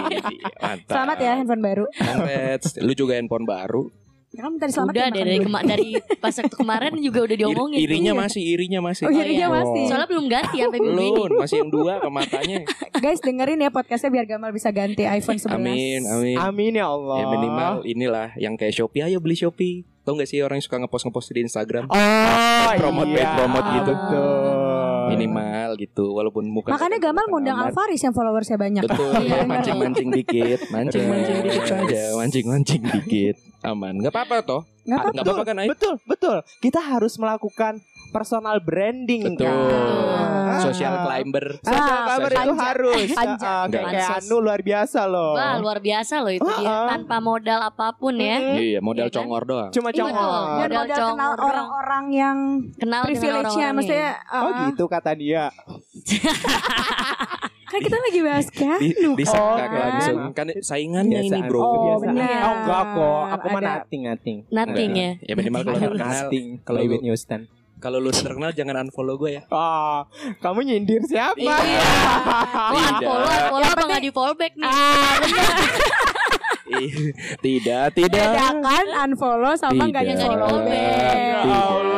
mantap. 0.58 0.92
Selamat 0.92 1.16
ya 1.16 1.32
handphone 1.38 1.62
baru. 1.62 1.84
Congrats. 1.94 2.74
Lu 2.82 2.92
juga 2.92 3.14
handphone 3.14 3.46
baru. 3.46 4.01
Ya 4.32 4.48
kan 4.48 4.56
tadi 4.56 4.72
selamat 4.72 4.92
Udah 4.96 5.08
dari 5.12 5.36
kema- 5.38 5.60
dari 5.62 5.88
pas 6.16 6.32
waktu 6.32 6.56
kemarin 6.56 6.96
juga 6.98 7.20
udah 7.20 7.36
diomongin. 7.36 7.76
Ir- 7.76 7.84
irinya 7.84 8.12
Iya. 8.16 8.22
masih, 8.24 8.42
irinya 8.42 8.80
masih. 8.80 9.04
Oh, 9.04 9.12
irinya 9.12 9.28
iya. 9.44 9.48
masih. 9.52 9.82
Soalnya 9.84 10.08
belum 10.08 10.26
ganti 10.26 10.56
sampai 10.56 10.78
minggu 10.80 10.96
ini. 10.96 11.12
Belum, 11.12 11.36
masih 11.36 11.56
yang 11.58 11.70
dua 11.70 11.92
ke 12.00 12.08
matanya. 12.08 12.58
Guys 13.04 13.20
dengerin 13.20 13.60
ya 13.60 13.68
podcastnya 13.68 14.08
biar 14.08 14.24
Gamal 14.24 14.50
bisa 14.50 14.72
ganti 14.72 15.04
iPhone 15.04 15.36
11. 15.36 15.52
Amin, 15.52 16.00
amin. 16.08 16.36
Amin 16.38 16.72
ya 16.72 16.88
Allah. 16.88 17.16
Ya 17.18 17.26
minimal 17.28 17.72
inilah 17.84 18.28
yang 18.36 18.56
kayak 18.56 18.72
Shopee, 18.72 19.04
ayo 19.04 19.20
beli 19.20 19.36
Shopee. 19.36 19.84
Tau 20.02 20.18
gak 20.18 20.26
sih 20.26 20.42
orang 20.42 20.58
yang 20.58 20.66
suka 20.66 20.82
ngepost-ngepost 20.82 21.30
di 21.30 21.40
Instagram? 21.42 21.86
Oh, 21.86 22.68
Promote, 22.74 23.06
iya. 23.08 23.16
paid 23.16 23.30
promote 23.38 23.68
gitu. 23.72 23.92
Betul. 23.94 24.54
Minimal 25.02 25.70
gitu, 25.76 26.04
walaupun 26.10 26.44
muka 26.46 26.70
Makanya 26.70 26.98
Gamal 26.98 27.26
ngundang 27.26 27.58
Alvaris 27.58 28.00
yang 28.00 28.10
followersnya 28.10 28.56
banyak. 28.56 28.82
Betul, 28.82 29.12
ya, 29.14 29.22
Iya, 29.22 29.38
mancing-mancing 29.44 30.08
dikit, 30.10 30.60
mancing-mancing 30.74 31.36
Betul. 31.38 31.46
dikit 31.46 31.64
saja, 31.68 32.02
mancing-mancing 32.16 32.82
dikit, 32.82 33.36
aman. 33.62 33.94
Gak 33.98 34.10
apa-apa 34.10 34.36
toh, 34.42 34.62
Nggak 34.82 35.22
apa-apa. 35.22 35.42
kan? 35.46 35.56
Betul, 35.70 35.94
betul. 36.02 36.36
Kita 36.58 36.82
harus 36.82 37.14
melakukan 37.14 37.78
personal 38.12 38.60
branding 38.60 39.34
Betul. 39.34 39.48
kan. 39.48 40.60
Social 40.62 40.94
climber. 41.02 41.46
Social 41.58 41.80
Ah, 41.82 42.04
climber 42.06 42.30
itu 42.30 42.38
panja. 42.44 42.62
harus. 42.62 43.08
Panja. 43.10 43.40
Ah, 43.42 43.64
kayak, 43.64 43.84
kayak 43.88 44.04
Pansos. 44.04 44.22
Anu 44.22 44.36
luar 44.38 44.60
biasa 44.60 45.00
loh. 45.04 45.32
Wah 45.32 45.54
luar 45.56 45.78
biasa 45.80 46.14
loh 46.20 46.30
itu 46.30 46.50
dia 46.52 46.62
Ah, 46.62 46.76
ah. 46.76 46.88
tanpa 46.92 47.16
modal 47.18 47.60
apa 47.62 47.86
pun 47.92 48.14
ya. 48.14 48.36
Mm-mm. 48.38 48.56
Iya, 48.60 48.78
modal 48.78 49.00
Iya 49.00 49.10
kan? 49.10 49.16
congor 49.18 49.42
doang. 49.42 49.70
Cuma 49.72 49.88
Iya, 49.88 49.98
congor. 49.98 50.12
betul. 50.12 50.28
Dan 50.28 50.52
Modal 50.52 50.76
modal 50.78 50.96
kenal 51.08 51.08
congor. 51.32 51.36
orang-orang 51.42 52.04
yang 52.12 52.36
Kenal 52.74 53.02
privilege-nya 53.02 53.68
maksudnya 53.72 54.10
Oh 54.30 54.46
uh, 54.46 54.56
gitu 54.68 54.84
kata 54.86 55.10
dia. 55.14 55.44
kan 57.64 57.80
kita 57.80 57.96
lagi 57.98 58.20
bahas 58.20 58.48
kan 58.52 58.76
Di, 58.76 58.92
Oh, 59.26 59.56
langsung 59.56 60.18
kan 60.30 60.44
saingannya 60.60 61.20
ini 61.22 61.32
Biasaan. 61.32 61.48
bro. 61.48 61.60
Oh, 61.60 61.96
benar. 61.98 62.28
Oh 62.42 62.54
enggak 62.58 62.82
kok. 62.86 63.22
Aku 63.32 63.46
mah 63.48 63.62
nothing, 63.62 64.02
nothing. 64.04 64.36
Nothing 64.46 64.90
ya. 64.92 65.10
Ya 65.22 65.32
minimal 65.32 65.60
kalau 65.64 65.78
kenal, 65.90 65.96
Nothing. 65.96 66.46
Kalau 66.60 66.78
Iwet 66.78 67.00
Newstan. 67.00 67.48
Kalau 67.82 67.98
lu 67.98 68.14
udah 68.14 68.22
terkenal 68.22 68.50
jangan 68.54 68.86
unfollow 68.86 69.18
gue 69.18 69.36
ya. 69.36 69.42
Oh, 69.50 70.06
kamu 70.38 70.62
nyindir 70.62 71.02
siapa? 71.02 71.34
Iya. 71.34 71.58
Oh, 72.72 72.78
Tidak. 72.78 73.02
unfollow, 73.02 73.26
unfollow 73.26 73.68
apa 73.68 73.82
nggak 73.82 74.02
di 74.02 74.10
follow 74.14 74.34
back 74.38 74.52
nih? 74.54 74.64
Ih, 76.72 77.12
tidak, 77.42 77.92
tidak. 77.92 78.32
bedakan 78.32 78.86
unfollow 79.10 79.52
sama 79.58 79.90
nggak 79.90 80.04
di 80.06 80.14
Tidak. 80.14 80.22
follow 80.24 80.62
Tidak. 80.62 80.70
back. 80.70 81.18
Ya 81.18 81.40
Allah. 81.42 81.91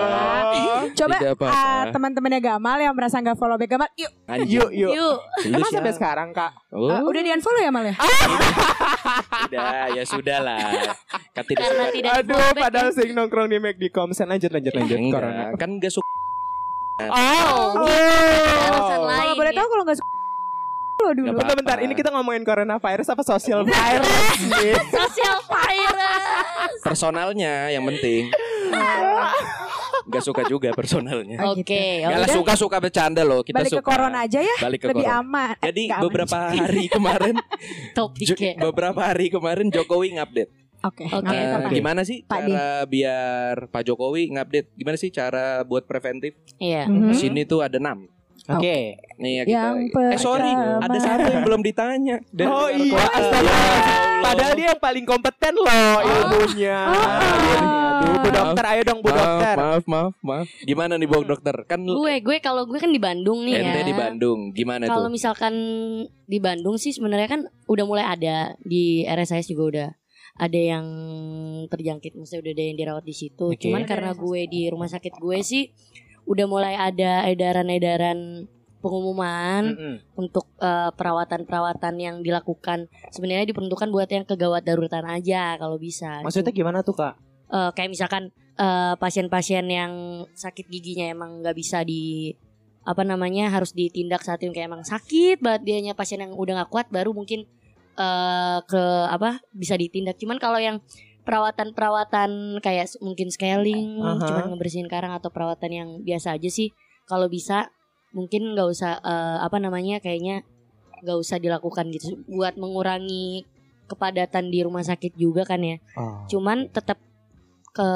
Coba 0.95 1.17
ah, 1.45 1.91
teman-temannya 1.91 2.39
Gamal 2.39 2.79
yang 2.79 2.95
merasa 2.95 3.19
nggak 3.19 3.35
follow 3.35 3.55
back 3.55 3.67
Gamal, 3.69 3.91
yuk. 3.95 4.11
Yuk, 4.47 4.71
yuk. 4.71 4.91
Yuk. 4.93 5.17
Emang 5.45 5.67
sampai 5.67 5.91
siapa? 5.91 5.99
sekarang, 5.99 6.29
Kak? 6.31 6.51
Oh, 6.71 6.87
Ah, 6.89 7.03
udah 7.03 7.21
di 7.21 7.31
unfollow 7.31 7.59
ya 7.59 7.69
Mal 7.69 7.85
ya? 7.85 7.95
tidak, 9.45 9.65
ya 9.93 10.03
sudah 10.05 10.39
lah. 10.41 10.59
Kan 11.31 11.45
tidak 11.45 11.61
Karena 11.65 11.85
suka. 11.85 11.93
tidak 11.93 12.13
di 12.15 12.21
Aduh, 12.25 12.51
padahal 12.55 12.89
sing 12.91 13.11
nongkrong 13.11 13.49
di 13.49 13.59
McD 13.59 13.85
Komsen 13.89 14.27
lanjut 14.27 14.49
lanjut 14.49 14.73
lanjut 14.73 14.97
Enggak, 14.97 15.21
corona. 15.21 15.45
kan 15.55 15.71
gak 15.77 15.93
suka. 15.93 16.09
Oh, 16.97 17.75
Oh. 17.75 19.03
lain. 19.03 19.27
Kalau 19.27 19.35
boleh 19.35 19.51
ya. 19.51 19.59
tahu 19.59 19.67
kalau 19.69 19.83
nggak 19.83 19.99
suka 19.99 20.13
lo 20.97 21.11
dulu. 21.13 21.29
Bentar, 21.35 21.55
bentar. 21.55 21.79
Ini 21.81 21.93
kita 21.93 22.09
ngomongin 22.09 22.43
coronavirus 22.43 23.07
apa 23.11 23.23
social 23.23 23.67
virus 23.69 24.09
nih? 24.49 24.79
Social 24.89 25.37
virus. 25.45 26.79
Personalnya 26.81 27.69
yang 27.69 27.83
penting. 27.85 28.31
Gak 30.05 30.23
suka 30.23 30.43
juga 30.45 30.69
personalnya. 30.71 31.41
Oke, 31.47 31.65
gitu. 31.65 31.73
oke. 31.73 31.85
Gak 32.05 32.19
lah 32.19 32.29
suka 32.31 32.53
suka 32.55 32.77
bercanda 32.79 33.23
loh. 33.23 33.41
Kita 33.41 33.57
Balik 33.57 33.73
suka. 33.73 33.81
ke 33.81 33.89
corona 33.89 34.19
aja 34.21 34.39
ya, 34.39 34.57
Balik 34.59 34.81
ke 34.81 34.89
lebih 34.89 35.03
corona. 35.03 35.21
aman. 35.21 35.55
Jadi 35.59 35.83
aman 35.87 36.03
beberapa 36.03 36.39
juga. 36.45 36.61
hari 36.61 36.85
kemarin, 36.87 37.35
Topiknya. 37.97 38.53
beberapa 38.61 39.01
hari 39.03 39.27
kemarin 39.29 39.67
Jokowi 39.69 40.09
ngupdate. 40.15 40.53
Oke, 40.85 41.05
Oke. 41.07 41.17
ngapain 41.17 41.41
Eh, 41.41 41.57
apa? 41.57 41.69
gimana 41.71 42.01
sih 42.03 42.19
Pak 42.23 42.39
cara 42.39 42.67
biar 42.85 43.57
Pak 43.69 43.83
Jokowi 43.83 44.29
ngupdate? 44.31 44.69
Gimana 44.75 44.97
sih 44.97 45.09
cara 45.09 45.45
buat 45.63 45.85
preventif? 45.85 46.37
Iya. 46.57 46.85
Mhm. 46.85 47.09
Di 47.09 47.17
sini 47.17 47.41
tuh 47.43 47.61
ada 47.61 47.77
enam. 47.77 48.05
Oke. 48.47 49.01
Nih 49.17 49.33
ya 49.35 49.43
kita. 49.43 49.57
Yang 49.57 49.77
eh 50.13 50.21
sorry, 50.21 50.53
ada 50.53 50.99
satu 50.99 51.25
yang 51.27 51.41
belum 51.43 51.65
ditanya. 51.65 52.21
Dan 52.29 52.47
Oh 52.47 52.69
iya, 52.69 53.01
astaga. 53.01 53.49
Ya. 53.49 53.77
Padahal 54.21 54.53
dia 54.53 54.67
yang 54.69 54.83
paling 54.83 55.05
kompeten 55.05 55.55
loh 55.55 55.97
ilmunya. 56.03 56.79
Aduh, 56.85 57.84
Bu 58.05 58.29
dokter, 58.31 58.65
ayo 58.67 58.83
dong 58.83 59.01
Bu 59.01 59.09
Maaf, 59.09 59.19
dokter. 59.19 59.57
maaf, 59.57 59.85
maaf, 59.87 60.15
maaf. 60.21 60.47
Gimana 60.63 60.95
nih 60.95 61.07
Bu 61.07 61.23
dokter? 61.23 61.57
Kan 61.65 61.81
Gue, 61.83 62.21
gue 62.21 62.37
kalau 62.39 62.65
gue 62.65 62.77
kan 62.77 62.89
di 62.89 62.99
Bandung 62.99 63.43
nih 63.43 63.55
ente 63.57 63.81
ya. 63.81 63.85
di 63.85 63.95
Bandung. 63.95 64.41
Gimana 64.51 64.85
Kalau 64.85 65.09
tuh? 65.09 65.13
misalkan 65.13 65.55
di 66.25 66.39
Bandung 66.39 66.77
sih 66.77 66.91
sebenarnya 66.91 67.29
kan 67.29 67.41
udah 67.65 67.85
mulai 67.85 68.05
ada 68.05 68.37
di 68.61 69.03
RSIS 69.03 69.49
juga 69.49 69.63
udah 69.65 69.89
ada 70.35 70.59
yang 70.59 70.87
terjangkit, 71.69 72.19
maksudnya 72.19 72.43
udah 72.43 72.53
ada 72.53 72.65
yang 72.65 72.77
dirawat 72.77 73.05
di 73.05 73.15
situ. 73.15 73.47
Oke. 73.49 73.59
Cuman 73.61 73.87
karena 73.87 74.11
gue 74.13 74.41
di 74.45 74.67
rumah 74.67 74.91
sakit 74.91 75.15
gue 75.15 75.39
sih 75.41 75.71
udah 76.25 76.47
mulai 76.49 76.75
ada 76.75 77.29
edaran-edaran 77.29 78.49
pengumuman 78.81 79.63
Mm-mm. 79.73 79.97
untuk 80.15 80.45
eh, 80.59 80.91
perawatan-perawatan 80.93 81.95
yang 81.97 82.17
dilakukan 82.21 82.85
sebenarnya 83.09 83.49
diperuntukkan 83.49 83.89
buat 83.89 84.09
yang 84.09 84.29
kegawat 84.29 84.61
daruratan 84.61 85.09
aja 85.09 85.57
kalau 85.57 85.81
bisa. 85.81 86.21
Maksudnya 86.21 86.53
gimana 86.53 86.85
tuh 86.85 86.93
kak? 86.93 87.17
Eh, 87.51 87.71
kayak 87.77 87.91
misalkan 87.93 88.33
eh, 88.57 88.95
pasien-pasien 88.97 89.67
yang 89.69 89.93
sakit 90.33 90.67
giginya 90.71 91.11
emang 91.11 91.43
nggak 91.45 91.57
bisa 91.57 91.85
di 91.85 92.33
apa 92.85 93.01
namanya 93.01 93.49
harus 93.49 93.73
ditindak 93.73 94.21
saat 94.21 94.45
itu 94.45 94.53
kayak 94.53 94.69
emang 94.69 94.85
sakit 94.85 95.41
banget 95.41 95.63
dianya 95.65 95.93
pasien 95.97 96.21
yang 96.21 96.37
udah 96.37 96.61
nggak 96.63 96.71
kuat 96.73 96.87
baru 96.93 97.13
mungkin 97.17 97.45
eh, 97.97 98.59
ke 98.65 98.83
apa 99.09 99.41
bisa 99.53 99.77
ditindak 99.77 100.17
cuman 100.17 100.37
kalau 100.41 100.61
yang 100.61 100.81
perawatan-perawatan 101.25 102.61
kayak 102.61 102.89
mungkin 103.01 103.29
scaling 103.33 104.01
Aha. 104.01 104.25
cuman 104.29 104.45
ngebersihin 104.53 104.89
karang 104.89 105.13
atau 105.17 105.33
perawatan 105.33 105.71
yang 105.73 105.89
biasa 106.05 106.37
aja 106.37 106.49
sih 106.53 106.73
kalau 107.05 107.29
bisa 107.29 107.73
mungkin 108.13 108.55
nggak 108.55 108.69
usah 108.69 109.01
eh, 109.01 109.39
apa 109.43 109.57
namanya 109.61 110.01
kayaknya 110.01 110.45
nggak 111.05 111.19
usah 111.21 111.37
dilakukan 111.37 111.93
gitu 111.93 112.21
buat 112.29 112.57
mengurangi 112.57 113.45
kepadatan 113.85 114.49
di 114.49 114.65
rumah 114.65 114.81
sakit 114.81 115.13
juga 115.17 115.45
kan 115.45 115.61
ya 115.61 115.77
Oh. 115.97 116.25
cuman 116.29 116.73
tetap 116.73 116.97
ke 117.75 117.89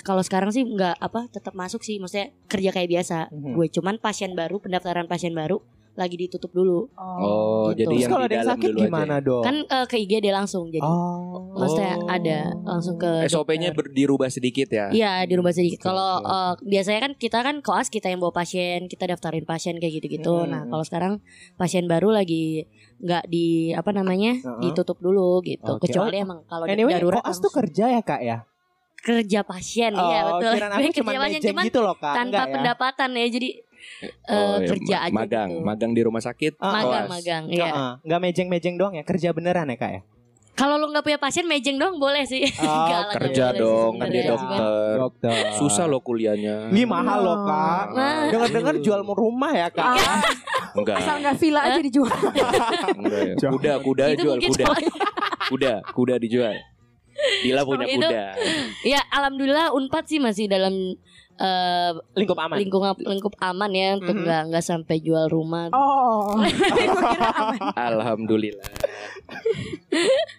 kalau 0.00 0.22
sekarang 0.22 0.48
sih 0.48 0.64
nggak 0.64 0.96
apa 0.96 1.28
tetap 1.28 1.52
masuk 1.52 1.80
sih 1.80 2.00
maksudnya 2.00 2.32
kerja 2.46 2.72
kayak 2.72 2.88
biasa 2.90 3.16
Mhm. 3.28 3.52
gue 3.52 3.66
cuman 3.70 3.94
pasien 3.98 4.32
baru 4.32 4.56
pendaftaran 4.56 5.04
pasien 5.04 5.30
baru 5.30 5.60
lagi 5.94 6.16
ditutup 6.18 6.52
dulu 6.52 6.92
Oh, 6.94 7.72
Gitu. 7.72 7.78
jadi 7.78 7.88
Terus 7.90 8.00
yang 8.02 8.10
kalau 8.10 8.20
di 8.20 8.26
ada 8.26 8.34
yang 8.34 8.42
dalam 8.42 8.52
sakit 8.54 8.68
dulu 8.70 8.80
gimana 8.82 9.14
aja. 9.14 9.20
dong? 9.22 9.42
kan 9.42 9.56
eh, 9.66 9.86
ke 9.86 9.96
IGD 9.98 10.26
langsung 10.30 10.64
jadi 10.68 10.84
Oh. 10.84 11.52
maksudnya 11.54 11.92
Oh. 11.94 12.08
ada 12.10 12.38
langsung 12.62 12.96
ke 12.96 13.10
SOP-nya 13.26 13.68
dirubah 13.90 14.28
sedikit 14.28 14.68
ya. 14.70 14.88
Iya 14.90 15.24
dirubah 15.24 15.52
sedikit. 15.52 15.80
Kalau 15.82 16.20
eh, 16.22 16.52
biasanya 16.62 17.00
kan 17.02 17.12
kita 17.14 17.38
kan 17.40 17.56
koas 17.60 17.88
kita 17.88 18.08
yang 18.08 18.20
bawa 18.20 18.32
pasien, 18.34 18.84
kita 18.86 19.04
daftarin 19.06 19.44
pasien 19.44 19.76
kayak 19.76 19.96
gitu-gitu. 19.98 20.32
Hmm. 20.38 20.48
Nah 20.50 20.62
kalau 20.66 20.80
sekarang 20.82 21.12
pasien 21.54 21.84
baru 21.84 22.08
lagi 22.10 22.68
nggak 22.98 23.24
di 23.26 23.46
apa 23.72 23.88
namanya 23.90 24.32
Heeh. 24.34 24.60
ditutup 24.62 24.96
dulu 24.98 25.40
gitu. 25.42 25.64
Oke. 25.74 25.88
Kecuali 25.88 26.16
emang 26.18 26.44
kalau 26.44 26.64
Anyway, 26.66 26.92
darurat 26.92 27.20
koas 27.20 27.36
tuh 27.38 27.48
kerja 27.50 27.88
ya 27.90 28.00
kak 28.02 28.20
ya? 28.22 28.44
Kerja 29.06 29.40
pasien 29.40 29.94
iya 29.94 30.18
Oh, 30.24 30.36
betul. 30.36 30.52
kirain 30.52 30.70
Gue 30.72 30.82
aku 30.82 30.98
cuma 30.98 31.06
kerja 31.08 31.22
pasien 31.22 31.40
cuman 31.46 31.64
gitu 31.64 31.80
loh 31.80 31.94
kak. 31.94 32.10
tanpa 32.10 32.26
Enggak 32.26 32.42
ya? 32.42 32.52
pendapatan 32.52 33.08
ya 33.12 33.26
jadi 33.30 33.48
eh, 34.02 34.10
Oh, 34.28 34.56
ya, 34.56 34.66
kerja 34.66 34.96
ma- 34.96 35.04
aja 35.04 35.14
magang, 35.14 35.48
gitu. 35.48 35.62
magang 35.62 35.92
di 35.92 36.02
rumah 36.02 36.18
sakit. 36.20 36.52
Ah, 36.58 36.72
magang 36.74 37.06
magang 37.08 37.42
iya 37.46 37.68
Heeh. 37.68 37.92
Nggak 38.02 38.20
mejeng-mejeng 38.20 38.74
doang 38.74 38.92
ya? 38.92 39.04
Kerja 39.04 39.28
beneran 39.30 39.66
ya 39.66 39.76
kak 39.76 39.92
ya? 39.92 40.02
kalau 40.54 40.74
lu 40.74 40.88
nggak 40.88 41.04
punya 41.04 41.20
pasien 41.20 41.44
mejeng 41.44 41.76
dong 41.76 42.00
boleh 42.00 42.24
sih 42.24 42.40
Oh, 42.56 42.64
nggak 42.88 43.12
Kerja 43.14 43.52
dong, 43.52 44.00
kan 44.00 44.08
dia 44.08 44.24
dokter. 44.26 44.96
Dokter. 44.96 45.36
Susah 45.54 45.84
loh 45.84 46.00
kuliahnya. 46.00 46.72
Ini 46.72 46.82
mahal 46.82 47.20
loh 47.20 47.44
kak. 47.44 47.84
Nah. 47.92 48.26
Dengar-dengar 48.26 48.74
jual 48.80 49.04
rumah 49.06 49.52
ya 49.54 49.68
kak. 49.68 49.84
Ah, 49.94 50.24
Enggak. 50.72 50.96
asal 50.98 51.20
nggak 51.20 51.36
villa 51.36 51.60
aja 51.62 51.76
dijual. 51.78 52.08
enggak 52.96 53.20
ya. 53.22 53.34
Kuda, 53.46 53.72
kuda 53.80 54.04
itu 54.10 54.24
jual 54.24 54.38
kuda. 54.42 54.64
soalnya- 54.64 54.94
Kuda, 55.46 55.72
kuda 55.92 56.14
dijual. 56.18 56.56
Dila 57.42 57.62
punya 57.62 57.86
Itu- 57.86 58.02
kuda. 58.02 58.24
ya 58.92 59.00
alhamdulillah 59.08 59.70
unpad 59.70 60.04
sih 60.04 60.18
masih 60.18 60.46
dalam 60.46 60.72
eh, 61.36 61.90
Lingkup 62.14 62.38
aman. 62.38 62.56
lingkup 62.56 62.80
lingkup 62.98 63.34
aman 63.38 63.70
ya 63.70 63.88
untuk 63.94 64.14
Mhm. 64.14 64.22
nggak 64.22 64.42
nggak 64.48 64.64
sampai 64.64 64.96
jual 64.98 65.26
rumah 65.26 65.68
Oh, 65.68 66.32
Gua 66.36 67.02
kira 67.10 67.28
aman. 67.30 67.60
Alhamdulillah. 67.74 68.68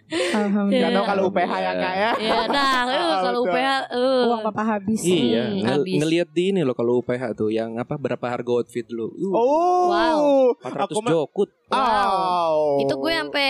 Alhamdulillah. 0.07 0.81
Gak 0.84 0.96
tau 0.96 1.05
kalau 1.05 1.24
UPH 1.27 1.51
ya 1.53 1.72
kak 1.75 1.93
ya. 1.93 2.12
ya 2.15 2.39
nah 2.48 2.74
eh, 2.88 3.15
kalau. 3.22 3.41
UPH 3.43 3.69
eh. 3.91 4.24
Uang 4.25 4.41
papa 4.41 4.62
habis. 4.65 5.01
Iya, 5.03 5.43
Hmm, 5.43 5.57
ngel- 5.60 5.84
habis. 5.84 6.00
ngelihat 6.00 6.29
di 6.31 6.43
ini 6.48 6.62
loh 6.62 6.74
kalau 6.74 6.98
UPH 6.98 7.24
tuh 7.36 7.50
yang 7.50 7.75
apa 7.75 7.93
berapa 7.96 8.25
harga 8.25 8.51
outfit 8.53 8.88
lu? 8.89 9.12
Uh, 9.12 9.34
Oh. 9.36 9.86
Wow. 9.88 10.22
400 10.57 10.81
aku 10.88 11.00
mah- 11.00 11.12
jokut. 11.12 11.50
Wow. 11.67 12.79
itu 12.79 12.93
gue 12.96 13.13
sampai 13.13 13.50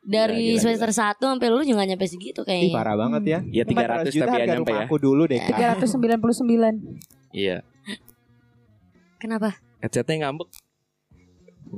dari 0.00 0.56
Gila, 0.56 0.56
gila, 0.56 0.62
semester 0.64 0.90
1 0.96 1.20
sampai 1.20 1.48
lulus 1.52 1.66
juga 1.68 1.84
nyampe 1.84 2.08
segitu 2.08 2.40
Ih 2.42 2.46
kayaknya 2.48 2.72
parah 2.72 2.96
banget 2.96 3.22
ya. 3.28 3.38
Ya 3.52 3.64
300 3.68 4.08
400 4.08 4.16
juta 4.16 4.24
tapi 4.26 4.40
ya 4.40 4.44
nyampe 4.56 4.72
ya. 4.72 4.80
aku 4.88 4.94
dulu 4.96 5.22
deh 5.28 5.38
kak. 5.38 5.56
399. 5.80 7.36
Iya. 7.36 7.56
kenapa 9.20 9.60
Headsetnya 9.80 10.28
ngambek. 10.28 10.48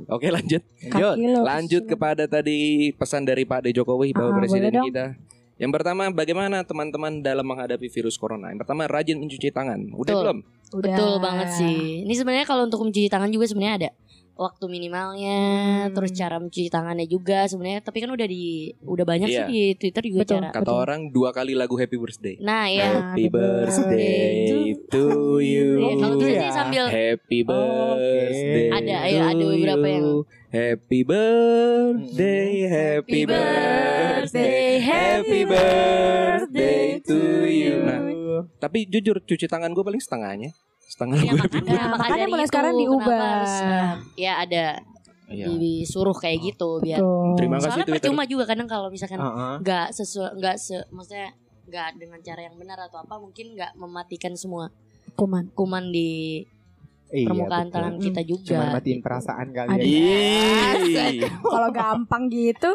Oke 0.09 0.27
lanjut. 0.33 0.63
Lo. 0.97 1.13
Lanjut 1.45 1.83
kepada 1.85 2.25
tadi 2.25 2.89
pesan 2.97 3.23
dari 3.29 3.45
Pak 3.45 3.63
De 3.63 3.69
Jokowi 3.71 4.11
Bapak 4.11 4.33
Ah, 4.33 4.37
Presiden 4.41 4.73
kita 4.89 5.05
Yang 5.61 5.71
pertama, 5.79 6.09
bagaimana 6.09 6.65
teman-teman 6.65 7.21
dalam 7.21 7.45
menghadapi 7.45 7.85
virus 7.85 8.17
corona? 8.17 8.49
Yang 8.49 8.65
pertama, 8.65 8.89
rajin 8.89 9.21
mencuci 9.21 9.53
tangan. 9.53 9.85
Udah 9.93 10.01
Betul. 10.01 10.21
belum? 10.25 10.37
Udah. 10.73 10.95
Betul 10.97 11.13
banget 11.21 11.49
sih. 11.53 11.77
Ini 12.09 12.13
sebenarnya 12.17 12.45
kalau 12.49 12.65
untuk 12.65 12.81
mencuci 12.81 13.05
tangan 13.05 13.29
juga 13.29 13.45
sebenarnya 13.45 13.75
ada 13.77 13.89
waktu 14.33 14.65
minimalnya, 14.65 15.41
Hmm. 15.89 15.93
terus 15.97 16.13
cara 16.13 16.37
mencuci 16.37 16.69
tangannya 16.69 17.05
juga 17.05 17.49
sebenarnya. 17.49 17.81
Tapi 17.81 17.97
kan 18.01 18.09
udah 18.09 18.27
di 18.27 18.73
udah 18.81 19.05
banyak 19.05 19.27
Iya. 19.29 19.45
sih 19.45 19.49
di 19.49 19.61
Twitter 19.77 20.03
juga 20.05 20.21
Betul. 20.25 20.33
cara. 20.37 20.49
Kata 20.53 20.61
Betul. 20.65 20.77
orang 20.77 21.01
dua 21.09 21.29
kali 21.33 21.53
lagu 21.53 21.75
Happy 21.77 21.97
Birthday. 21.97 22.35
Nah 22.37 22.65
ya. 22.69 22.85
Happy 23.13 23.23
Happy 23.23 23.29
birthday 23.29 24.75
to 24.91 25.05
you. 25.39 25.79
Ya, 25.79 25.93
kalau 25.95 26.15
Gitu 26.19 26.27
bisa 26.27 26.43
sih 26.43 26.51
sambil 26.51 26.83
Happy 26.91 27.39
birthday. 27.45 28.67
Ada, 28.73 28.97
ya, 29.07 29.21
ada 29.31 29.43
beberapa 29.43 29.85
yang-. 29.87 30.25
Happy 30.53 31.01
birthday, 31.01 32.69
happy 32.69 33.21
birthday, 33.25 34.77
happy 34.77 35.41
birthday 35.49 37.01
to 37.01 37.17
you. 37.49 37.81
Nah, 37.81 37.99
tapi 38.61 38.85
jujur 38.85 39.17
cuci 39.17 39.49
tangan 39.49 39.73
gue 39.73 39.81
paling 39.81 39.97
setengahnya. 39.97 40.53
Setengah 40.85 41.17
Ya 41.17 41.31
gue. 41.31 41.39
makanya, 41.39 41.63
Nah, 41.65 41.85
maka 41.87 41.97
makanya 41.99 42.17
dari 42.19 42.31
mulai 42.31 42.43
itu 42.43 42.51
sekarang 42.51 42.73
diubah. 42.75 43.17
harus, 43.19 43.53
eh, 43.55 43.91
ya 44.19 44.33
ada 44.39 44.65
Iya. 45.25 45.45
disuruh 45.51 46.13
kayak 46.13 46.39
gitu 46.43 46.69
biar. 46.77 46.99
Betul. 46.99 47.33
Terima 47.35 47.55
kasih 47.55 47.65
Soalnya 47.65 47.85
Twitter. 47.87 47.97
percuma 48.05 48.23
juga 48.23 48.43
kadang 48.45 48.67
kalau 48.67 48.87
misalkan 48.87 49.19
nggak 49.59 49.87
sesuai 49.91 50.31
nggak 50.35 50.55
se 50.55 50.77
maksudnya 50.89 51.29
nggak 51.63 51.89
dengan 51.95 52.19
cara 52.19 52.41
yang 52.43 52.55
benar 52.55 52.77
atau 52.77 52.99
apa 52.99 53.15
mungkin 53.17 53.55
nggak 53.55 53.73
mematikan 53.73 54.35
semua 54.35 54.69
Kuman. 55.13 55.49
kuman 55.53 55.89
di 55.89 56.43
Iya, 57.13 57.29
permukaan 57.29 57.61
betul. 57.61 57.73
tangan 57.77 57.93
kita 58.01 58.21
juga. 58.25 58.47
Cuman 58.49 58.67
matiin 58.73 58.89
gitu. 58.91 59.05
perasaan 59.05 59.47
kali 59.49 59.69
Aduh. 59.69 59.85
ya. 60.89 61.29
Kalau 61.39 61.69
gampang 61.69 62.23
gitu. 62.27 62.69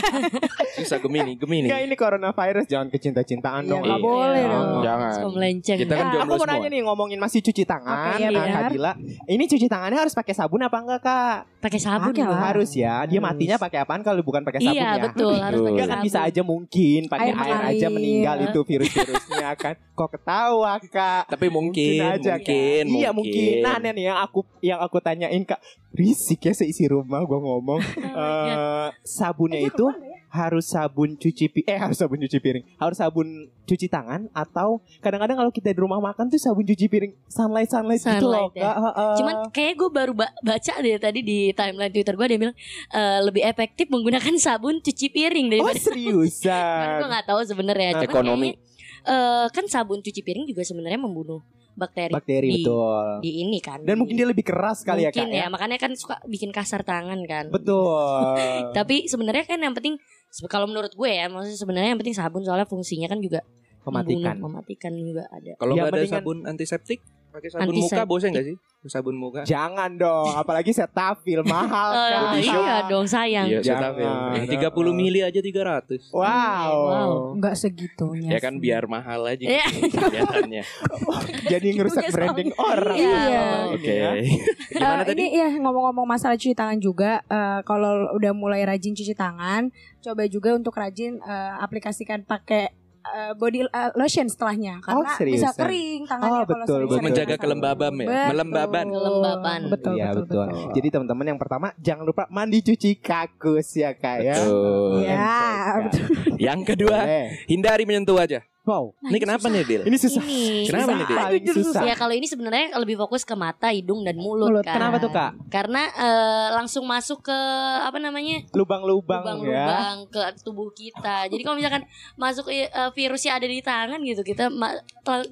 susah 0.76 0.98
gemini, 0.98 1.32
gemini. 1.34 1.68
Enggak 1.68 1.82
ini 1.82 1.94
coronavirus 1.94 2.64
jangan 2.66 2.88
kecinta-cintaan 2.88 3.62
Iya, 3.62 3.70
dong. 3.70 3.82
nggak 3.82 3.98
Iya. 3.98 4.06
boleh 4.06 4.40
Iya. 4.40 4.48
dong. 4.50 4.68
Jangan. 4.80 5.12
Suka 5.12 5.28
melenceng. 5.30 5.76
Kita 5.78 5.92
kan 5.92 6.00
Nah, 6.00 6.12
jomblo 6.14 6.24
aku 6.24 6.32
mau 6.32 6.38
semua. 6.40 6.54
nanya 6.56 6.68
nih 6.68 6.80
ngomongin 6.82 7.18
masih 7.18 7.40
cuci 7.42 7.62
tangan, 7.62 8.16
Oke, 8.16 8.22
iya, 8.22 8.30
Kak. 8.32 8.62
Kadila. 8.66 8.92
Ini 9.26 9.44
cuci 9.46 9.66
tangannya 9.66 9.98
harus 9.98 10.14
pakai 10.14 10.32
sabun 10.32 10.60
apa 10.62 10.76
enggak 10.78 11.00
kak? 11.02 11.36
pakai 11.58 11.82
sabun 11.82 12.14
lah. 12.14 12.38
Harus 12.46 12.70
ya. 12.72 13.02
Dia 13.04 13.18
matinya 13.18 13.58
pakai 13.58 13.82
apaan 13.82 14.00
kalau 14.00 14.22
bukan 14.22 14.40
pakai 14.40 14.62
sabun 14.62 14.70
Iya 14.72 14.86
ya? 14.88 15.02
betul 15.02 15.34
harus 15.34 15.58
Betul. 15.58 15.66
pakai 15.68 15.82
kan 15.82 15.90
sabun. 15.90 16.06
bisa 16.06 16.18
aja 16.22 16.40
mungkin 16.40 17.00
pakai 17.06 17.26
Air 17.26 17.36
air, 17.36 17.58
aja 17.74 17.86
meninggal 17.90 18.36
itu 18.40 18.60
virus-virusnya 18.62 19.48
kan. 19.56 19.74
Kok 19.92 20.10
ketawa 20.12 20.78
kak? 20.78 21.26
Tapi 21.26 21.46
mungkin, 21.48 22.04
aja, 22.06 22.38
mungkin, 22.38 22.84
Kak. 22.84 22.94
Iya 22.94 23.10
mungkin. 23.10 23.65
Nah, 23.66 23.76
nih 23.76 23.92
nih 23.92 24.04
yang 24.06 24.18
aku 24.18 24.40
yang 24.60 24.78
aku 24.78 24.96
tanyain 24.98 25.42
kak, 25.42 25.58
risik 25.90 26.40
ya 26.40 26.52
seisi 26.52 26.86
rumah 26.86 27.22
gua 27.22 27.38
ngomong. 27.38 27.80
Eh, 28.16 28.88
sabunnya 29.02 29.60
Eh, 29.60 29.68
itu 29.68 29.84
ya? 29.84 30.16
harus 30.28 30.64
sabun 30.66 31.14
cuci 31.14 31.48
pi 31.48 31.60
eh 31.64 31.76
harus 31.76 31.96
sabun 31.96 32.16
cuci 32.18 32.38
piring, 32.38 32.64
harus 32.76 32.96
sabun 32.96 33.28
cuci 33.62 33.86
tangan 33.86 34.28
atau 34.32 34.68
kadang-kadang 34.98 35.36
kalau 35.36 35.48
kita 35.50 35.68
di 35.70 35.78
rumah 35.78 35.96
makan 35.98 36.28
tuh 36.28 36.36
sabun 36.36 36.64
cuci 36.64 36.86
piring 36.86 37.12
sunlight 37.26 37.68
sunlight, 37.68 38.00
gitu 38.00 38.24
loh 38.24 38.48
Sunlight 38.48 38.52
ya. 38.54 38.72
Cuman 39.16 39.34
kayak 39.50 39.74
gue 39.74 39.90
baru 39.90 40.12
ba- 40.12 40.32
baca 40.38 40.74
deh 40.76 40.96
tadi 40.96 41.20
di 41.20 41.38
timeline 41.50 41.88
Twitter 41.90 42.14
gue 42.14 42.26
dia 42.26 42.38
bilang 42.38 42.56
eh, 42.90 43.20
lebih 43.22 43.42
efektif 43.42 43.86
menggunakan 43.86 44.34
sabun 44.46 44.80
cuci 44.80 45.06
piring 45.08 45.46
oh 45.46 45.50
daripada 45.52 45.72
gue 45.74 45.84
seriusan. 45.84 47.00
nggak 47.08 47.24
tahu 47.26 47.40
sebenarnya. 47.42 47.90
Cuman 47.98 48.04
Ekonomi. 48.06 48.48
kayaknya, 48.50 48.60
eh, 49.06 49.46
kan 49.50 49.64
sabun 49.66 50.00
cuci 50.00 50.20
piring 50.20 50.44
juga 50.46 50.62
sebenarnya 50.62 50.96
membunuh 50.98 51.40
bakteri, 51.76 52.12
Bakteri 52.12 52.48
di, 52.48 52.54
betul. 52.64 53.06
di 53.20 53.30
ini 53.44 53.58
kan. 53.60 53.84
Dan 53.84 54.00
mungkin 54.00 54.16
dia 54.16 54.26
lebih 54.26 54.42
keras 54.42 54.80
kali 54.82 55.04
ya 55.04 55.12
mungkin 55.12 55.28
kak. 55.28 55.38
ya, 55.38 55.46
makanya 55.52 55.78
kan 55.78 55.92
suka 55.92 56.16
bikin 56.24 56.50
kasar 56.50 56.82
tangan 56.82 57.20
kan. 57.28 57.52
Betul. 57.52 58.34
Tapi 58.76 59.06
sebenarnya 59.06 59.44
kan 59.44 59.60
yang 59.60 59.76
penting 59.76 60.00
kalau 60.48 60.66
menurut 60.66 60.90
gue 60.96 61.10
ya, 61.12 61.28
maksudnya 61.28 61.60
sebenarnya 61.60 61.90
yang 61.94 62.00
penting 62.00 62.16
sabun 62.16 62.42
soalnya 62.42 62.66
fungsinya 62.66 63.12
kan 63.12 63.20
juga 63.20 63.44
Mematikan. 63.86 64.34
membunuh, 64.34 64.50
mematikan 64.50 64.92
juga 64.92 65.24
ada. 65.28 65.52
Kalau 65.54 65.72
Ya, 65.72 65.82
nggak 65.82 65.94
ada 65.94 66.06
sabun 66.08 66.38
antiseptik, 66.42 67.00
pakai 67.28 67.48
sabun 67.48 67.62
Antiseptik. 67.64 67.94
muka 67.94 68.02
bosan 68.04 68.28
nggak 68.30 68.46
sih? 68.46 68.56
Sabun 68.84 69.14
muka. 69.14 69.42
Jangan 69.42 69.90
dong, 69.92 70.30
apalagi 70.32 70.70
Cetaphil 70.70 71.42
mahal 71.42 71.90
Eh, 71.96 72.06
kak. 72.06 72.34
iya 72.40 72.74
dong 72.86 73.02
sayang. 73.04 73.46
Iya. 73.48 73.58
Cetaphil. 73.60 74.10
Eh, 74.36 74.46
30 74.48 74.62
mili 74.92 75.20
aja 75.20 75.38
300. 75.38 76.06
Wow. 76.08 76.22
Wow. 76.22 77.10
Enggak 77.34 77.54
segitunya. 77.56 78.30
Ya 78.30 78.38
kan 78.38 78.54
sih. 78.54 78.62
biar 78.62 78.86
mahal 78.86 79.22
aja 79.24 79.42
Iya. 79.42 79.66
gitu 79.72 79.96
kelihatannya. 79.96 80.62
Jadi 81.52 81.68
ngerusak 81.72 82.04
branding 82.08 82.50
orang. 82.56 82.94
Iya. 82.96 83.42
Oke. 83.72 83.90
Ya. 83.92 84.10
Gimana 84.72 85.02
Eh, 85.02 85.04
tadi? 85.04 85.18
Ini 85.18 85.26
ya 85.32 85.48
ngomong-ngomong 85.58 86.06
masalah 86.06 86.34
cuci 86.34 86.52
tangan 86.52 86.78
juga, 86.78 87.22
eh, 87.24 87.60
kalau 87.62 87.90
udah 88.12 88.32
mulai 88.32 88.62
rajin 88.62 88.92
cuci 88.92 89.14
tangan, 89.14 89.70
coba 90.00 90.22
juga 90.26 90.54
untuk 90.54 90.72
rajin 90.72 91.18
eh, 91.18 91.54
aplikasikan 91.58 92.22
pakai 92.22 92.70
eh, 93.08 93.32
body 93.32 93.58
eh, 93.62 93.90
lotion 93.94 94.26
setelahnya 94.26 94.80
karena 94.80 95.04
bisa 95.04 95.16
seriusan? 95.16 95.54
kering 95.56 96.00
tangannya 96.04 96.30
Oh, 96.32 96.42
kalau 96.42 96.46
betul, 96.60 96.74
sering- 96.76 96.88
betul. 96.88 97.04
Menjaga 97.04 97.36
kelembaban 97.36 97.92
ya? 97.92 98.06
Betul. 98.06 98.26
Melembaban. 98.28 98.86
Kelembaban. 98.88 99.60
Betul, 99.68 99.92
Iya 99.92 100.06
betul, 100.08 100.22
betul. 100.22 100.46
betul. 100.46 100.70
Jadi 100.72 100.88
teman-teman 100.90 101.26
yang 101.26 101.38
pertama 101.38 101.66
jangan 101.78 102.04
lupa 102.04 102.22
mandi 102.28 102.58
cuci 102.60 102.90
kakus 102.96 103.68
ya 103.74 103.90
kak 103.92 104.18
ya. 104.20 104.34
Betul. 104.36 104.92
Ya, 104.98 105.16
Kak. 105.16 105.92
Yang 106.36 106.60
kedua, 106.66 106.98
hindari 107.44 107.84
menyentuh 107.84 108.14
wajah. 108.14 108.42
Wow. 108.66 108.98
Nah, 108.98 109.14
Ini 109.14 109.18
kenapa 109.22 109.46
nih, 109.46 109.62
Dil? 109.62 109.82
Ini 109.86 109.94
susah. 109.94 110.18
Ini 110.20 110.66
Kenapa 110.66 110.90
nih, 110.92 111.06
Dil? 111.06 111.16
Paling 111.16 111.44
susah. 111.54 111.82
Ya 111.86 111.94
kalau 111.94 112.10
ini 112.10 112.26
sebenarnya 112.26 112.74
lebih 112.76 112.98
fokus 112.98 113.22
ke 113.22 113.32
mata, 113.32 113.70
hidung 113.70 114.02
dan 114.02 114.18
mulut, 114.18 114.50
Mulut. 114.50 114.66
kan. 114.66 114.74
Kenapa 114.74 114.98
tuh 114.98 115.14
kak? 115.14 115.38
Karena 115.46 115.86
eh, 115.86 116.48
langsung 116.50 116.82
masuk 116.82 117.22
ke 117.22 117.38
apa 117.78 117.94
namanya 117.96 118.42
Lubang-lubang 118.50 119.22
ya. 119.22 119.30
lubang-lubang 119.38 119.96
ke 120.10 120.20
tubuh 120.42 120.74
kita. 120.74 121.30
Jadi 121.30 121.40
kalau 121.40 121.54
misalkan 121.54 121.86
masuk 122.18 122.50
eh, 122.50 122.66
virusnya 122.90 123.38
ada 123.38 123.46
di 123.46 123.62
tangan 123.62 124.02
gitu, 124.02 124.26
kita 124.26 124.50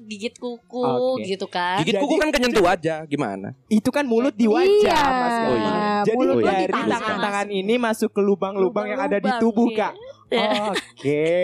gigit 0.01 0.39
kuku 0.39 0.79
Oke. 1.19 1.27
gitu 1.27 1.45
kan. 1.45 1.83
Gigit 1.83 1.99
kuku 1.99 2.15
Jadi- 2.15 2.21
kan 2.23 2.29
kenyentuh 2.31 2.63
wajah, 2.63 3.03
gimana? 3.03 3.51
Itu 3.67 3.91
kan 3.91 4.07
mulut 4.07 4.31
di 4.31 4.47
wajah 4.47 4.63
Iya. 4.65 4.95
mas. 4.95 5.35
Oh, 5.35 5.55
iya. 5.55 5.83
Jadi 6.05 6.15
Mulut 6.15 6.39
dari 6.39 6.65
tangan. 6.71 6.87
tangan-tangan 6.87 7.47
ini 7.49 7.75
masuk 7.75 8.09
ke 8.09 8.21
lubang-lubang 8.21 8.87
yang 8.87 9.01
ada 9.01 9.19
di 9.19 9.27
tubuh 9.37 9.67
iya. 9.67 9.91
kak. 9.91 9.93
Ya. 10.33 10.73
Oke. 10.73 11.37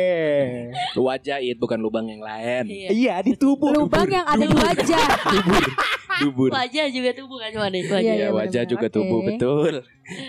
Wajah 0.97 1.37
it 1.37 1.57
bukan 1.61 1.77
lubang 1.77 2.09
yang 2.09 2.21
lain. 2.25 2.65
Iya. 2.65 2.89
Iya 2.89 3.15
di 3.21 3.33
tubuh. 3.37 3.69
lubang 3.69 4.09
yang 4.09 4.25
ada 4.25 4.41
di 4.41 4.57
wajah. 4.57 5.05
Dubur. 6.21 6.49
Wajah 6.49 6.85
juga 6.87 7.09
tubuh 7.11 7.37
kan 7.37 7.49
cuma. 7.49 7.67
Iya, 7.67 7.81
Wajah. 7.83 7.99
Iya, 7.99 8.13
iya, 8.15 8.27
wajah 8.29 8.63
juga 8.63 8.85
Oke. 8.85 8.93
tubuh, 8.93 9.19
betul. 9.23 9.73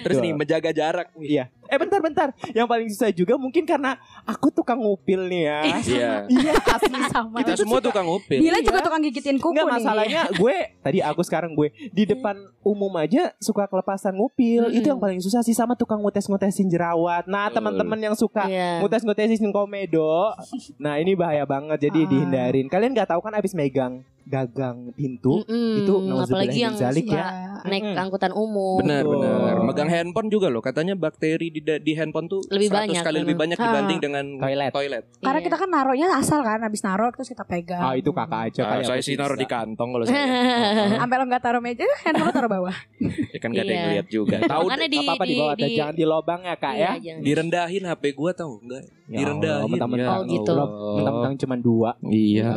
Terus 0.03 0.17
nih 0.19 0.33
menjaga 0.33 0.71
jarak. 0.71 1.09
Iya. 1.17 1.51
Eh 1.65 1.77
bentar-bentar. 1.77 2.29
Yang 2.51 2.67
paling 2.67 2.89
susah 2.89 3.11
juga 3.11 3.35
mungkin 3.35 3.65
karena 3.65 3.97
aku 4.23 4.49
tukang 4.49 4.79
ngupil 4.79 5.25
nih 5.27 5.43
ya. 5.43 5.59
Iya. 5.79 6.13
Iya 6.27 6.53
asli. 6.77 7.01
Sama. 7.05 7.37
Kita 7.39 7.57
semua 7.59 7.79
tukang 7.79 8.07
upil. 8.07 8.39
Bila 8.39 8.57
Iya. 8.57 8.65
juga 8.65 8.79
tukang 8.81 9.03
gigitin 9.03 9.37
kuku 9.37 9.51
Enggak 9.51 9.67
nih. 9.67 9.75
masalahnya 9.75 10.23
gue 10.41 10.57
tadi 10.79 10.99
aku 11.01 11.21
sekarang 11.21 11.53
gue 11.53 11.69
di 11.89 12.05
depan 12.05 12.35
umum 12.63 12.93
aja 12.95 13.35
suka 13.37 13.67
kelepasan 13.67 14.15
ngupil 14.15 14.65
Mm-mm. 14.65 14.77
itu 14.77 14.87
yang 14.87 14.97
paling 14.97 15.19
susah 15.19 15.41
sih 15.41 15.53
sama 15.53 15.75
tukang 15.75 15.99
ngutes-ngutesin 15.99 16.69
jerawat. 16.69 17.25
Nah 17.27 17.49
teman-teman 17.49 17.99
yang 17.99 18.15
suka 18.15 18.45
Iya. 18.45 18.81
ngutes-ngutesin 18.81 19.51
komedo, 19.51 20.31
nah 20.77 20.97
ini 20.97 21.13
bahaya 21.13 21.43
banget 21.43 21.83
jadi 21.83 22.01
Ah. 22.01 22.09
dihindarin. 22.09 22.67
Kalian 22.67 22.93
nggak 22.93 23.09
tahu 23.09 23.21
kan 23.21 23.35
abis 23.35 23.53
megang 23.53 24.05
gagang 24.25 24.91
pintu 24.93 25.43
Mm-mm. 25.43 25.81
itu 25.81 25.95
apalagi 26.17 26.59
yang 26.61 26.75
zalik 26.75 27.05
suka 27.05 27.17
ya. 27.17 27.29
naik 27.63 27.83
Mm-mm. 27.85 27.99
angkutan 27.99 28.33
umum. 28.33 28.79
Benar, 28.79 29.03
Betul. 29.03 29.19
benar. 29.19 29.55
Megang 29.63 29.89
handphone 29.89 30.29
juga 30.29 30.47
loh. 30.47 30.59
Katanya 30.59 30.95
bakteri 30.95 31.49
di 31.49 31.61
di 31.61 31.93
handphone 31.93 32.27
tuh 32.27 32.41
Lebih 32.49 32.69
100 32.69 32.75
banyak, 32.75 33.03
kali 33.03 33.19
lebih 33.21 33.37
banyak 33.37 33.55
Ah. 33.55 33.65
dibanding 33.65 33.99
dengan 33.99 34.25
Toilet. 34.37 34.71
toilet. 34.71 35.05
Karena 35.19 35.37
Iya. 35.37 35.47
kita 35.47 35.57
kan 35.57 35.69
naruhnya 35.69 36.09
asal 36.13 36.41
kan 36.41 36.59
habis 36.59 36.81
naruh 36.81 37.11
terus 37.11 37.29
kita 37.29 37.43
pegang. 37.43 37.79
Ah 37.79 37.95
itu 37.95 38.11
kakak 38.11 38.41
aja 38.49 38.61
Ah, 38.61 38.69
kali 38.73 38.83
saya 38.85 39.01
sih 39.01 39.15
naruh 39.15 39.35
di 39.35 39.45
kantong 39.45 39.91
kalau 39.91 40.05
saya. 40.05 40.19
Sampai 41.01 41.17
lo 41.17 41.25
nggak 41.25 41.43
taruh 41.43 41.61
meja, 41.61 41.87
handphone 42.03 42.27
lo 42.27 42.33
taruh 42.33 42.51
bawah. 42.51 42.77
ya 43.35 43.39
kan 43.39 43.49
gak 43.51 43.63
ada 43.63 43.71
yang 43.71 43.81
Iya. 43.81 43.93
lihat 43.93 44.07
juga. 44.09 44.37
Tahu 44.43 44.65
apa-apa 44.69 45.25
di, 45.25 45.35
bawah 45.37 45.55
di- 45.55 45.77
jangan 45.77 45.95
di 45.95 46.05
lobang 46.05 46.41
ya 46.43 46.55
kak 46.57 46.73
Iya, 46.73 46.81
ya. 46.81 46.93
jangan. 47.01 47.23
direndahin 47.23 47.83
HP 47.85 48.03
gua 48.13 48.31
tahu 48.33 48.59
enggak? 48.61 48.83
Ya 49.07 49.19
Direndahin. 49.19 49.81
Oh, 50.03 50.23
gitu. 50.25 50.55
Mentang-mentang 50.97 51.35
cuma 51.37 51.55
dua 51.57 51.91
Iya, 52.03 52.57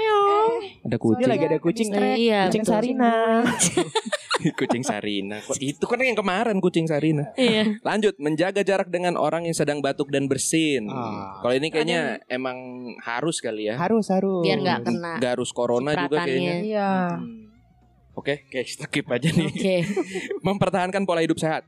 kabelnya. 0.00 0.80
ada 0.80 0.96
Ini 0.96 1.04
kucing. 1.04 1.28
lagi 1.28 1.44
ada 1.44 1.58
kucing 1.60 1.88
Iya, 1.90 2.14
iya, 2.16 2.40
kucing 2.48 2.64
betul. 2.64 2.74
Sarina. 2.74 3.12
kucing 4.60 4.82
Sarina. 4.82 5.36
Kok 5.44 5.56
itu 5.60 5.84
kan 5.84 5.98
yang 6.00 6.18
kemarin 6.18 6.56
kucing 6.58 6.86
Sarina. 6.88 7.24
Iya. 7.36 7.76
Lanjut, 7.84 8.16
menjaga 8.16 8.64
jarak 8.64 8.88
dengan 8.88 9.14
orang 9.20 9.44
yang 9.44 9.56
sedang 9.56 9.84
batuk 9.84 10.08
dan 10.08 10.26
bersin. 10.26 10.88
Ah. 10.88 11.40
Kalau 11.44 11.54
ini 11.54 11.68
kayaknya 11.68 12.24
emang 12.26 12.56
harus 13.04 13.38
kali 13.44 13.68
ya. 13.68 13.76
Harus 13.76 14.08
harus. 14.08 14.40
Biar 14.44 14.58
nggak 14.60 14.80
kena 14.88 15.12
Garus 15.20 15.50
corona 15.52 15.92
juga 15.96 16.24
kayaknya. 16.24 16.54
Iya. 16.64 16.90
Hmm. 17.20 17.48
Oke, 18.16 18.44
oke, 18.52 18.60
skip 18.66 19.06
aja 19.08 19.28
nih. 19.32 19.48
Oke. 19.48 19.76
Mempertahankan 20.46 21.08
pola 21.08 21.24
hidup 21.24 21.40
sehat. 21.40 21.64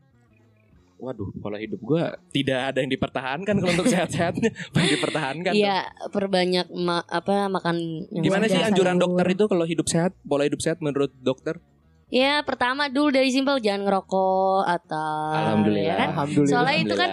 Waduh, 1.02 1.34
pola 1.42 1.58
hidup 1.58 1.82
gua 1.82 2.14
tidak 2.30 2.70
ada 2.70 2.78
yang 2.78 2.86
dipertahankan 2.86 3.58
kalau 3.58 3.74
untuk 3.74 3.90
sehat-sehatnya. 3.90 4.54
Yang 4.78 4.88
dipertahankan? 4.94 5.50
Iya, 5.50 5.90
perbanyak 6.14 6.70
ma- 6.70 7.02
apa 7.02 7.50
makan 7.50 8.06
yang 8.14 8.22
Gimana 8.22 8.46
sih 8.46 8.54
Sayur. 8.54 8.70
anjuran 8.70 8.96
dokter 9.02 9.26
itu 9.34 9.44
kalau 9.50 9.66
hidup 9.66 9.90
sehat, 9.90 10.14
pola 10.22 10.46
hidup 10.46 10.62
sehat 10.62 10.78
menurut 10.78 11.10
dokter? 11.18 11.58
Ya, 12.06 12.46
pertama 12.46 12.86
dulu 12.86 13.10
dari 13.10 13.34
simpel 13.34 13.58
jangan 13.58 13.82
ngerokok 13.82 14.62
atau 14.62 15.12
Alhamdulillah. 15.34 15.90
ya 15.90 15.94
kan? 15.98 16.08
Alhamdulillah. 16.14 16.52
Soalnya 16.54 16.78
itu 16.78 16.94
kan. 16.94 17.10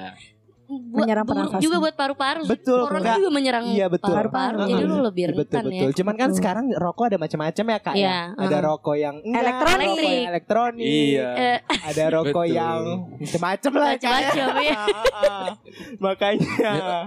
Menyerang 0.91 1.21
buruk 1.23 1.37
pernafasan. 1.45 1.61
juga 1.61 1.77
buat 1.77 1.93
paru-paru. 1.93 2.41
Betul, 2.43 2.79
Corona 2.83 3.05
Kak. 3.05 3.15
juga 3.15 3.29
menyerang 3.29 3.63
Iya, 3.65 3.85
betul. 3.87 4.11
paru-paru. 4.11 4.57
Heeh. 4.57 4.69
Jadi 4.69 4.83
lu 4.83 4.97
lebih 4.99 5.23
betul 5.27 5.37
rentan 5.39 5.61
ya. 5.61 5.69
betul. 5.69 5.89
Cuman 5.93 6.15
kan 6.15 6.27
Betul. 6.27 6.37
sekarang 6.37 6.65
rokok 6.71 7.05
ada 7.05 7.17
macam-macam 7.17 7.65
ya 7.65 7.77
kak 7.79 7.93
Iya, 7.93 8.07
ya. 8.07 8.19
Ada 8.35 8.49
heeh. 8.49 8.61
rokok 8.63 8.95
yang 8.95 9.15
enggak, 9.19 9.41
Elektronik. 9.41 9.87
rokok 9.87 10.09
yang 10.09 10.27
elektronik. 10.27 10.85
Iya. 10.85 11.27
Eh, 11.31 11.57
Ada 11.85 12.03
rokok 12.11 12.43
Betul. 12.43 12.55
yang 12.55 12.79
macam-macam 13.15 13.71
lah. 13.73 13.87
Ya. 13.87 13.93
Macam-macam, 13.95 14.49
ya. 14.69 14.79
Makanya 15.97 16.49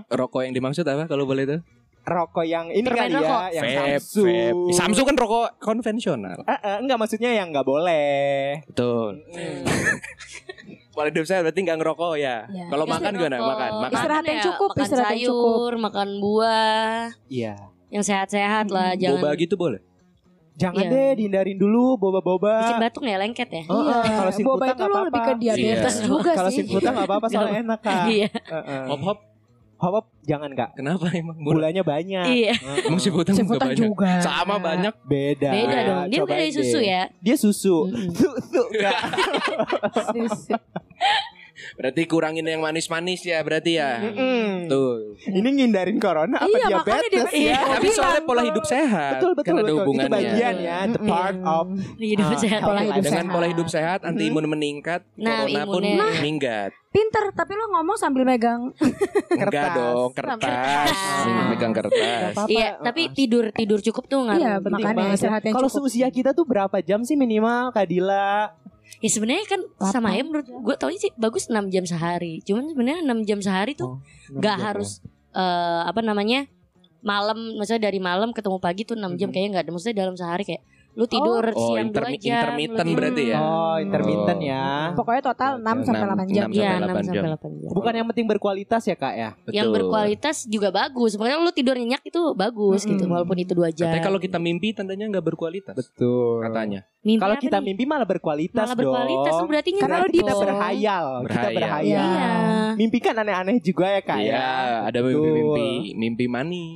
Rokok 0.08 0.40
yang 0.42 0.52
dimaksud 0.52 0.84
apa 0.84 1.04
kalau 1.04 1.24
boleh 1.24 1.44
tuh? 1.46 1.60
rokok 2.02 2.42
yang 2.42 2.66
ini 2.66 2.82
Permen 2.82 2.98
kali 3.00 3.14
rokok. 3.14 3.30
ya, 3.30 3.50
yang 3.52 3.62
Vape, 3.62 4.02
Samsu. 4.02 4.22
vape. 4.26 4.72
Samsu 4.74 5.02
kan 5.04 5.14
rokok 5.14 5.54
konvensional. 5.56 6.34
Eh, 6.42 6.58
eh, 6.60 6.76
enggak 6.78 6.98
maksudnya 6.98 7.30
yang 7.32 7.46
enggak 7.48 7.62
boleh. 7.62 8.58
Betul. 8.66 9.22
Mm. 9.24 9.62
Pola 10.92 11.09
hidup 11.09 11.24
saya 11.24 11.40
berarti 11.40 11.61
nggak 11.62 11.78
ngerokok 11.81 12.12
ya. 12.14 12.37
Iya. 12.46 12.64
Kalau 12.68 12.85
makan 12.85 13.11
gimana? 13.11 13.37
rokok. 13.37 13.48
Makan, 13.48 13.70
makan. 13.72 13.92
Istirahat 13.96 14.24
yang 14.24 14.37
ya, 14.37 14.44
cukup, 14.44 14.68
makan 14.68 14.85
istirahat 14.85 15.09
yang 15.11 15.24
sayur, 15.24 15.72
makan 15.81 16.09
buah, 16.20 16.96
Iya. 17.26 17.55
yang 17.88 18.05
sehat-sehat 18.05 18.66
lah, 18.68 18.90
jangan 18.94 19.18
Boba 19.18 19.31
gitu 19.35 19.55
boleh. 19.57 19.81
Jangan 20.52 20.85
Iya. 20.85 20.92
deh 20.92 21.11
dihindarin 21.16 21.57
dulu 21.57 21.96
boba-boba. 21.96 22.61
bikin 22.61 22.76
batuk 22.78 23.02
ya 23.02 23.16
lengket 23.16 23.48
ya. 23.48 23.64
Oh, 23.66 23.88
Iya, 23.88 24.05
kalau 24.05 24.33
boba 24.52 24.64
itu 24.68 24.83
lo 24.83 24.85
apa-apa. 24.87 25.07
lebih 25.09 25.20
ke 25.22 25.33
diabetes 25.40 25.94
Iya. 25.96 26.05
juga 26.05 26.33
Kalau 26.37 26.50
sih. 26.52 26.57
singkutan 26.61 26.90
nggak 26.92 27.09
apa-apa 27.09 27.26
soalnya 27.26 27.57
enak 27.64 27.81
kak. 27.81 28.05
Iya. 28.07 28.28
Heeh. 28.28 28.83
Hop 28.87 29.00
hop. 29.00 29.16
Hop 29.16 29.18
hop 29.82 30.06
jangan 30.22 30.54
kak. 30.54 30.78
Kenapa 30.78 31.10
emang? 31.10 31.34
Gulanya 31.42 31.82
banyak. 31.82 32.26
Iya. 32.30 32.54
Emang 32.86 33.02
siputan 33.02 33.34
juga 33.34 33.58
banyak. 33.58 33.78
juga. 33.82 34.10
Sama 34.22 34.62
banyak. 34.62 34.94
Beda. 35.02 35.50
Beda 35.50 35.78
dong. 35.82 36.04
Dia 36.06 36.20
bukan 36.22 36.36
dari 36.38 36.52
susu 36.54 36.78
deh. 36.78 36.86
ya. 36.86 37.02
Dia 37.18 37.34
susu. 37.34 37.76
Susu 38.18 38.62
kak. 38.78 39.00
Susu. 40.14 40.54
Berarti 41.72 42.02
kurangin 42.04 42.44
yang 42.44 42.61
manis-manis 42.61 43.22
ya 43.22 43.40
berarti 43.40 43.72
ya. 43.74 43.98
Mm-mm. 43.98 44.66
Tuh. 44.66 45.16
Ini 45.22 45.48
ngindarin 45.48 45.96
corona 45.96 46.37
apa 46.38 46.48
Iya, 46.48 46.66
makanya 46.74 47.02
diabetes 47.02 47.11
dia- 47.11 47.32
ya? 47.32 47.40
Iya. 47.42 47.61
Tapi 47.72 47.88
soalnya 47.90 48.22
pola 48.22 48.42
hidup 48.42 48.64
sehat. 48.64 49.12
Betul 49.16 49.30
betul 49.32 49.42
kan 49.42 49.52
ada 49.52 49.62
betul. 49.62 49.72
Itu 49.72 49.80
hubungannya. 49.82 50.12
bagian 50.12 50.54
ya, 50.58 50.78
the 50.87 51.00
part 51.00 51.38
of 51.40 51.66
Hidup 51.94 52.26
Ah, 52.26 52.38
sehat. 52.38 52.61
pola 52.61 52.80
hidup 52.82 52.94
Dengan 52.98 53.12
sehat. 53.18 53.32
pola 53.32 53.46
hidup 53.46 53.68
sehat, 53.68 53.98
anti 54.02 54.24
imun 54.24 54.46
meningkat, 54.46 55.00
Nah, 55.14 55.44
corona 55.44 55.62
pun 55.64 55.82
imunnya. 55.82 56.12
meningkat. 56.14 56.70
Pinter, 56.92 57.24
tapi 57.32 57.52
lo 57.54 57.72
ngomong 57.72 57.96
sambil 57.96 58.20
megang. 58.22 58.68
Enggak 59.32 59.48
Kertas. 59.48 59.72
dong, 59.74 60.11
kertas. 60.12 60.92
Ah. 60.92 61.48
Megang 61.48 61.72
kertas. 61.72 62.35
Iya, 62.46 62.76
tapi 62.78 63.08
tidur 63.11 63.48
tidur 63.50 63.80
cukup 63.80 64.04
tuh 64.06 64.20
ngaruh. 64.22 64.37
Iya, 64.38 64.52
makanya 64.61 65.08
istirahat 65.11 65.40
yang 65.42 65.56
Kalau 65.56 65.72
seusia 65.72 66.08
kita 66.08 66.30
tuh 66.30 66.44
berapa 66.44 66.76
jam 66.78 67.00
sih 67.00 67.16
minimal 67.16 67.72
Kadila? 67.72 68.61
Ya 69.00 69.09
sebenarnya 69.09 69.46
kan 69.46 69.61
sama 69.88 70.12
ya 70.12 70.22
menurut 70.22 70.46
gue 70.46 70.74
tau 70.76 70.90
sih 70.92 71.11
bagus 71.16 71.46
6 71.46 71.68
jam 71.68 71.83
sehari. 71.83 72.42
Cuman 72.42 72.68
sebenarnya 72.68 73.00
6 73.02 73.24
jam 73.24 73.38
sehari 73.40 73.72
tuh 73.72 73.98
nggak 74.31 74.57
harus 74.59 75.00
eh, 75.33 75.83
apa 75.83 76.00
namanya 76.00 76.44
malam 77.00 77.57
maksudnya 77.57 77.88
dari 77.88 77.98
malam 77.98 78.31
ketemu 78.31 78.59
pagi 78.59 78.85
tuh 78.85 78.94
6 78.94 79.16
jam 79.16 79.26
Mhm. 79.26 79.33
kayaknya 79.33 79.50
nggak 79.50 79.64
ada 79.64 79.72
maksudnya 79.72 79.96
dalam 79.98 80.14
sehari 80.14 80.44
kayak 80.44 80.62
lu 80.92 81.05
tidur 81.07 81.44
Oh, 81.48 81.72
siang 81.72 81.88
intermi- 81.88 82.14
2 82.14 82.20
jam 82.20 82.28
lu 82.28 82.37
intermittent 82.37 82.85
tidur- 82.85 82.98
berarti 83.00 83.22
ya? 83.24 83.38
Oh, 83.38 83.76
intermittent 83.76 84.38
Oh. 84.38 84.44
ya. 84.44 84.64
Pokoknya 84.92 85.22
total 85.24 85.50
6 85.57 85.76
sampai 85.83 86.05
8 86.05 86.28
jam. 86.28 86.44
Enam 86.44 86.52
Iya 86.52 86.61
sampai 86.62 86.76
6 86.76 86.83
delapan 86.83 87.02
sampai 87.02 87.16
jam. 87.16 87.24
8 87.33 87.50
jam. 87.57 87.70
Bukan 87.72 87.92
yang 87.94 88.07
penting 88.07 88.26
berkualitas 88.26 88.83
ya 88.83 88.94
kak 88.94 89.14
ya? 89.14 89.31
Yang 89.48 89.66
Betul. 89.66 89.76
berkualitas 89.78 90.37
juga 90.46 90.68
bagus. 90.70 91.12
Makanya 91.14 91.37
lu 91.38 91.50
tidur 91.50 91.74
nyenyak 91.74 92.02
itu 92.02 92.20
bagus 92.35 92.81
gitu 92.83 92.98
Mm-mm. 92.98 93.12
walaupun 93.14 93.37
itu 93.37 93.52
2 93.52 93.70
jam. 93.70 93.88
Katanya 93.88 94.05
kalau 94.05 94.18
kita 94.18 94.37
mimpi 94.37 94.68
tandanya 94.70 95.09
nggak 95.09 95.24
berkualitas. 95.26 95.74
Betul. 95.74 96.42
Katanya. 96.42 96.85
Mimpi 97.02 97.18
Kalau 97.18 97.35
kita 97.37 97.59
nih? 97.59 97.66
mimpi 97.66 97.83
malah 97.85 98.07
berkualitas 98.07 98.62
malah 98.62 98.78
berkualitas 98.78 99.35
dong. 99.35 99.48
berarti 99.48 99.70
Karena 99.74 99.83
nyenyak 99.96 100.07
lu 100.07 100.14
kita 100.14 100.22
dong. 100.28 100.40
berhayal, 100.40 101.05
kita 101.11 101.24
Berhayal. 101.24 101.57
berhayal. 101.59 102.07
Iya. 102.07 102.31
Mimpi 102.72 102.98
kan 103.00 103.14
aneh-aneh 103.16 103.57
juga 103.59 103.87
ya 103.90 104.00
kak 104.00 104.16
Iya, 104.16 104.31
ya. 104.31 104.46
ada 104.87 104.98
Betul. 105.00 105.18
mimpi-mimpi, 105.18 105.68
mimpi 105.94 106.24
mani. 106.26 106.66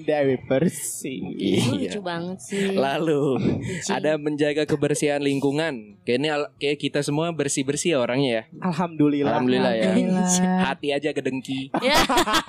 Dewi 0.00 0.36
bersih. 0.40 1.20
Lu 1.20 1.34
Iya. 1.34 1.90
lucu 1.90 2.00
banget 2.00 2.38
sih. 2.40 2.70
Lucu. 2.96 3.86
ada 3.86 4.16
menjaga 4.16 4.64
kebersihan 4.64 5.18
lingkungan. 5.18 6.00
Kayaknya 6.02 6.30
al- 6.32 6.50
kayak 6.56 6.78
kita 6.80 7.00
semua 7.00 7.30
bersih-bersih 7.30 7.94
ya 7.94 7.98
orangnya 7.98 8.30
ya. 8.32 8.42
Alhamdulillah. 8.60 9.30
Alhamdulillah 9.30 9.72
ya. 9.72 9.90
Alhamdulillah. 9.92 10.58
Hati 10.64 10.88
aja 10.90 11.10
gedengki. 11.10 11.70
Ya, 11.78 11.94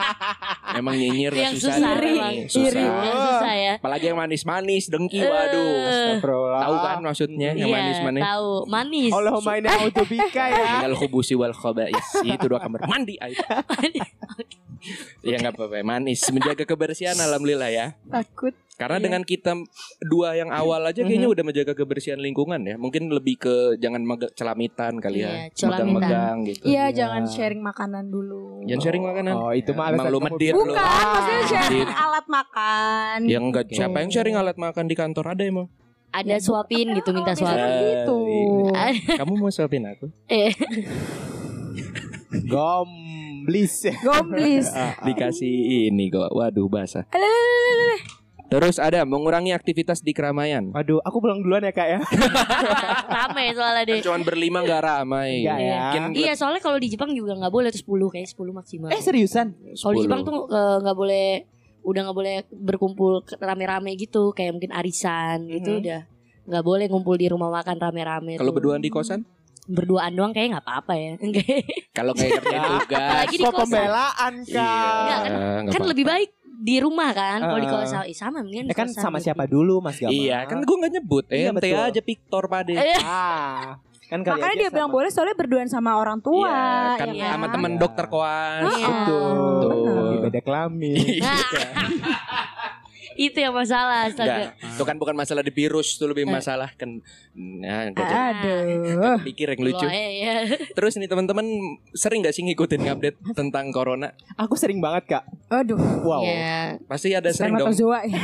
Memang 0.79 0.95
nyinyir 0.95 1.33
yang 1.35 1.51
susah. 1.51 1.75
susah, 1.75 1.93
nih. 1.97 2.15
emang. 2.15 2.35
Susah. 2.47 2.79
Yang 2.79 3.19
susah 3.21 3.53
ya. 3.53 3.73
Apalagi 3.77 4.05
yang 4.07 4.17
manis-manis, 4.17 4.83
dengki. 4.87 5.19
Waduh. 5.19 5.59
Eh, 5.59 5.89
Astagfirullah. 5.91 6.61
Tahu 6.63 6.75
kan 6.79 6.97
maksudnya 7.03 7.49
yang 7.51 7.67
Iya, 7.67 7.75
manis-manis? 7.75 8.23
tahu. 8.23 8.51
Manis. 8.65 9.11
Allahumma 9.11 9.51
inna 9.53 9.69
a'udzubika 9.75 10.43
ya. 10.47 10.63
Minal 10.79 10.95
khubusi 10.95 11.35
wal 11.35 11.51
khaba'is. 11.51 12.07
Itu 12.23 12.45
dua 12.47 12.57
kamar 12.57 12.87
mandi. 12.87 13.19
ah, 13.19 13.27
itu. 13.29 13.43
Ya 15.21 15.37
nggak 15.37 15.53
apa-apa, 15.53 15.83
manis. 15.83 16.23
Menjaga 16.29 16.63
kebersihan 16.63 17.13
alhamdulillah 17.13 17.69
ya. 17.69 17.85
Takut. 18.07 18.55
Karena 18.81 18.97
Iya. 18.97 19.05
dengan 19.05 19.21
kita 19.21 19.51
dua 20.01 20.33
yang 20.33 20.49
awal 20.49 20.81
aja 20.81 21.05
kayaknya 21.05 21.29
udah 21.29 21.45
menjaga 21.45 21.77
kebersihan 21.77 22.17
lingkungan 22.17 22.57
ya. 22.59 22.75
Mungkin 22.75 23.07
lebih 23.07 23.37
ke 23.37 23.55
jangan 23.77 24.01
mega- 24.01 24.33
celamitan 24.33 24.97
kali 24.97 25.21
ya. 25.21 25.53
Iya. 25.53 25.69
Megang-megang 25.69 26.37
gitu. 26.49 26.63
Iya, 26.65 26.85
jangan 26.91 27.29
sharing 27.29 27.61
makanan 27.61 28.09
dulu. 28.09 28.65
Jangan 28.65 28.81
sharing 28.81 29.03
makanan. 29.05 29.33
Oh, 29.35 29.53
itu 29.53 29.69
mah 29.71 29.85
alasan 29.87 30.09
lu 30.09 30.17
medit. 30.19 30.53
Bukan, 30.53 30.73
maksudnya 30.73 31.43
sharing 31.45 31.85
alat 31.87 32.25
makan. 32.25 33.17
Ya 33.25 33.37
enggak, 33.37 33.69
Oke. 33.69 33.77
siapa 33.77 33.97
yang 34.01 34.09
sharing 34.09 34.33
alat 34.33 34.57
makan 34.57 34.85
di 34.85 34.95
kantor 34.95 35.25
ada 35.29 35.43
emang? 35.45 35.69
Ada 36.09 36.41
suapin 36.41 36.91
gitu, 36.91 37.13
minta 37.13 37.31
suapin. 37.31 37.61
gitu. 37.61 38.19
Eh, 38.73 39.15
Kamu 39.15 39.37
mau 39.37 39.47
suapin 39.47 39.85
aku? 39.85 40.09
Eh, 40.25 40.51
Gomblis 42.43 43.73
ya. 43.83 43.95
Gomblis. 44.01 44.67
Dikasih 45.07 45.53
ini 45.87 46.09
kok. 46.09 46.31
Waduh, 46.31 46.67
basah. 46.67 47.07
Terus 48.51 48.75
ada 48.77 49.01
mengurangi 49.01 49.49
aktivitas 49.49 49.99
di 49.99 50.11
keramaian. 50.11 50.69
Waduh, 50.69 50.99
aku 50.99 51.17
pulang 51.17 51.39
duluan 51.39 51.63
ya 51.63 51.71
kak 51.71 51.87
ya. 51.87 51.99
rame 53.17 53.55
soalnya 53.55 53.83
deh. 53.85 53.99
Cuman 54.01 54.21
berlima 54.21 54.59
nggak 54.59 54.81
ramai. 54.81 55.39
Enggak 55.39 55.57
ya. 55.57 55.79
Mungkin 55.79 56.03
Iya, 56.13 56.33
soalnya 56.35 56.59
kalau 56.59 56.75
di 56.75 56.87
Jepang 56.87 57.11
juga 57.11 57.31
nggak 57.33 57.47
boleh 57.49 57.69
tuh 57.69 57.79
10 57.81 58.11
kayak 58.11 58.27
10 58.29 58.51
maksimal. 58.53 58.89
Eh 58.89 58.99
seriusan? 58.99 59.55
Kalau 59.71 59.93
di 59.93 60.03
Jepang 60.03 60.21
tuh 60.21 60.45
eh, 60.45 60.77
nggak 60.79 60.97
boleh 60.97 61.27
udah 61.81 62.01
nggak 62.03 62.17
boleh 62.17 62.35
berkumpul 62.51 63.11
rame-rame 63.33 63.95
gitu 63.95 64.29
kayak 64.31 64.53
mungkin 64.53 64.69
arisan 64.69 65.47
gitu 65.47 65.71
Mhm. 65.71 65.81
udah 65.81 66.01
nggak 66.43 66.63
boleh 66.63 66.85
ngumpul 66.85 67.15
di 67.15 67.25
rumah 67.25 67.49
makan 67.49 67.73
rame-rame 67.75 68.35
kalau 68.35 68.51
berduaan 68.51 68.77
di 68.77 68.91
kosan? 68.91 69.25
berduaan 69.63 70.09
doang 70.11 70.29
kayak 70.29 70.51
nggak 70.51 70.65
apa-apa 70.67 70.93
ya 70.93 71.13
enggak 71.17 71.45
Kalau 71.91 72.11
kayak 72.11 72.37
kerja 72.37 72.57
tugas. 72.81 73.25
Kok 73.31 73.53
kosan. 73.55 73.61
pembelaan 73.71 74.33
kak? 74.43 74.57
Enggak, 74.99 75.19
kan- 75.21 75.69
kan 75.71 75.81
lebih 75.87 76.05
baik 76.05 76.29
di 76.61 76.77
rumah 76.77 77.09
kan 77.09 77.41
kalau 77.41 77.57
di 77.57 77.65
kosan 77.65 78.05
Ih, 78.05 78.13
sama 78.13 78.39
Eh 78.45 78.69
kan 78.71 78.85
sama 78.87 79.17
gitu. 79.17 79.25
siapa 79.27 79.43
dulu 79.45 79.81
Mas 79.81 79.97
Gamal? 79.97 80.13
Iya, 80.13 80.45
kan 80.45 80.61
gue 80.61 80.75
nggak 80.77 80.93
nyebut. 80.93 81.25
Iya, 81.27 81.49
Ente 81.49 81.57
betul. 81.65 81.81
aja 81.81 82.01
Victor 82.01 82.43
Pade. 82.45 82.73
Eh, 82.73 83.01
Ah, 83.01 83.81
kan 84.05 84.21
kali 84.21 84.37
Makanya 84.37 84.55
dia 84.57 84.69
bilang 84.69 84.87
sama. 84.87 84.95
boleh 84.95 85.09
soalnya 85.09 85.35
berduaan 85.35 85.67
sama 85.67 85.91
orang 85.95 86.19
tua. 86.19 86.45
Iya, 86.45 86.99
kan 86.99 87.07
ya 87.11 87.27
sama 87.31 87.45
kan? 87.47 87.53
teman 87.55 87.71
Iya. 87.71 87.79
dokter 87.79 88.05
koas. 88.07 88.63
Iya. 88.71 88.87
Betul. 88.87 89.33
Betul. 89.57 90.13
Beda 90.21 90.39
kelamin. 90.39 90.95
Nah, 93.21 93.27
itu 93.27 93.37
yang 93.39 93.53
masalah 93.53 93.97
astaga. 94.03 94.57
itu 94.57 94.81
kan 94.81 94.95
bukan 94.95 95.13
masalah 95.13 95.39
di 95.39 95.51
virus, 95.51 95.93
itu 95.93 96.05
lebih 96.05 96.25
Eh. 96.25 96.31
masalah 96.31 96.73
kan. 96.73 96.97
Nah, 97.31 97.85
nggak. 97.87 98.01
Aduh. 98.01 99.17
pikir 99.23 99.47
yang 99.47 99.61
lucu. 99.63 99.77
Loh, 99.79 99.91
eh, 99.91 100.09
ya. 100.19 100.33
Terus 100.71 100.95
nih 100.95 101.05
teman-teman 101.05 101.45
sering 101.91 102.19
gak 102.19 102.33
sih 102.33 102.41
ngikutin 102.41 102.81
update 102.87 103.17
tentang 103.31 103.69
corona? 103.69 104.09
Aku 104.35 104.55
sering 104.55 104.79
banget 104.79 105.05
kak. 105.11 105.23
Aduh. 105.47 105.77
Wow. 106.01 106.23
Ya. 106.23 106.81
Pasti 106.83 107.11
ada 107.11 107.29
sering 107.29 107.53
dong. 107.53 107.69
Spermatozoa 107.69 107.99
ya. 108.09 108.19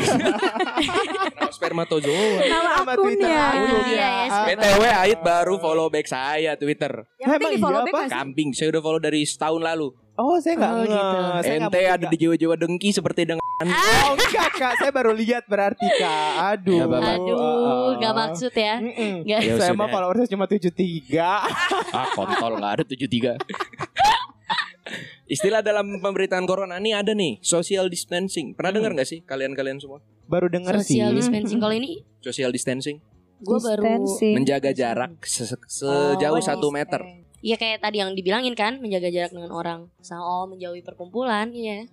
Spermatozoa. 1.47 2.41
Nama 2.41 2.69
Nama 2.77 2.93
Twitter 2.95 3.27
akunnya. 3.27 3.45
aku. 3.47 3.65
Iya, 3.85 3.95
ya, 3.97 4.09
Ah, 4.27 4.45
BTW 4.45 4.83
Ait 4.83 5.19
baru 5.19 5.55
follow 5.57 5.87
back 5.87 6.05
saya 6.05 6.53
Twitter. 6.55 6.91
Yang 7.17 7.27
penting 7.29 7.47
Emang 7.47 7.53
di 7.53 7.59
follow 7.59 7.79
iya 7.79 7.85
back 7.85 7.93
nggak? 7.95 8.09
Kambing, 8.11 8.49
saya 8.51 8.67
udah 8.69 8.81
follow 8.81 8.99
dari 8.99 9.21
setahun 9.21 9.61
lalu. 9.61 9.87
Oh 10.17 10.35
saya 10.37 10.53
nggak 10.55 10.71
Oh, 10.71 10.79
nge- 10.79 10.89
gitu. 10.89 11.17
Saya 11.39 11.55
nggak 11.59 11.71
Ente 11.71 11.81
ada 11.87 12.05
di 12.07 12.17
jiwa-jiwa 12.17 12.55
dengki 12.55 12.89
seperti 12.89 13.21
dengan 13.23 13.43
Oh 14.03 14.13
enggak 14.13 14.49
kak, 14.51 14.73
saya 14.75 14.89
baru 14.89 15.13
lihat 15.13 15.45
berarti 15.45 15.85
kak. 15.91 16.31
Aduh. 16.51 16.73
Nggak 16.75 16.89
apa-apa. 16.89 17.11
Aduh, 17.15 17.37
nggak 17.95 18.13
maksud 18.15 18.49
ya. 18.51 18.75
Mm-mm. 18.77 19.13
Nggak. 19.23 19.39
Ya 19.39 19.53
Saya 19.55 19.73
mah 19.73 19.87
followersnya 19.87 20.27
cuma 20.27 20.45
73 20.45 20.73
ah 21.93 22.07
kontol 22.11 22.53
nggak 22.55 22.73
ada 22.75 22.83
73. 22.83 23.37
Istilah 25.27 25.59
dalam 25.59 25.99
pemberitaan 25.99 26.47
corona 26.47 26.79
ini 26.79 26.95
ada 26.95 27.11
nih 27.11 27.43
social 27.43 27.85
distancing. 27.85 28.55
Pernah 28.55 28.71
dengar 28.73 28.91
nggak 28.93 29.05
sih 29.05 29.19
kalian-kalian 29.21 29.77
semua? 29.77 29.99
Baru 30.23 30.47
denger 30.47 30.79
sih 30.79 30.97
Social 30.97 31.11
dispensing 31.13 31.59
kalau 31.59 31.75
ini 31.75 31.99
Social 32.17 32.49
distancing, 32.49 32.97
gue 33.37 33.59
baru 33.59 33.83
Distancing. 33.83 34.33
menjaga 34.33 34.71
jarak 34.71 35.19
se- 35.21 35.59
sejauh 35.61 36.17
Oh, 36.33 36.41
satu 36.41 36.67
meter. 36.69 37.03
Iya 37.37 37.53
kayak 37.53 37.85
tadi 37.85 38.01
yang 38.01 38.17
dibilangin 38.17 38.57
kan 38.57 38.81
menjaga 38.81 39.13
jarak 39.13 39.29
dengan 39.29 39.53
orang. 39.53 39.93
Soal 40.01 40.49
menjauhi 40.49 40.81
perkumpulan 40.81 41.53
iya. 41.53 41.85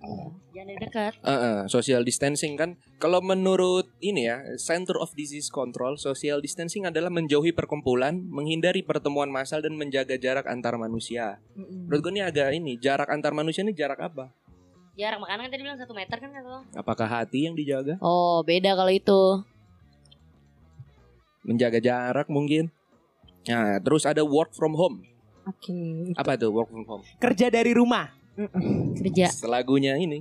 Jangan 0.57 0.67
dari 0.73 0.79
dekat. 0.81 1.13
Eh, 1.21 1.29
eh, 1.29 1.57
social 1.69 2.01
distancing 2.01 2.57
kan. 2.57 2.81
Kalau 2.97 3.21
menurut 3.21 3.85
ini 4.01 4.25
ya 4.25 4.41
Center 4.57 4.97
of 4.97 5.13
Disease 5.13 5.53
Control 5.53 6.01
social 6.01 6.41
distancing 6.41 6.89
adalah 6.89 7.13
menjauhi 7.13 7.53
perkumpulan 7.53 8.25
menghindari 8.25 8.81
pertemuan 8.81 9.29
massal 9.29 9.61
dan 9.61 9.77
menjaga 9.77 10.17
jarak 10.17 10.49
antar 10.49 10.81
manusia. 10.81 11.37
Mm-mm. 11.53 11.85
menurut 11.85 12.01
gue 12.01 12.13
ini 12.17 12.23
agak 12.25 12.49
ini 12.49 12.73
jarak 12.81 13.13
antar 13.13 13.37
manusia 13.37 13.61
ini 13.61 13.77
jarak 13.77 14.01
apa? 14.01 14.33
Jarak 14.97 15.21
makanan 15.21 15.45
kan 15.45 15.51
tadi 15.53 15.61
bilang 15.61 15.77
satu 15.77 15.93
meter 15.93 16.17
kan 16.17 16.33
kata 16.33 16.47
lo. 16.49 16.61
Apakah 16.73 17.05
hati 17.05 17.45
yang 17.45 17.53
dijaga? 17.53 18.01
Oh 18.01 18.41
beda 18.41 18.73
kalau 18.73 18.89
itu. 18.89 19.45
Menjaga 21.45 21.77
jarak 21.77 22.33
mungkin. 22.33 22.73
Nah 23.45 23.77
terus 23.77 24.09
ada 24.09 24.25
work 24.25 24.49
from 24.57 24.73
home 24.73 25.05
Oke. 25.45 26.11
apa 26.17 26.31
tuh 26.35 26.49
work 26.49 26.69
from 26.69 26.85
home 26.85 27.03
Kerja 27.17 27.53
dari 27.53 27.71
rumah. 27.71 28.09
kerja 28.99 29.31
lagunya 29.47 29.95
ini 29.95 30.19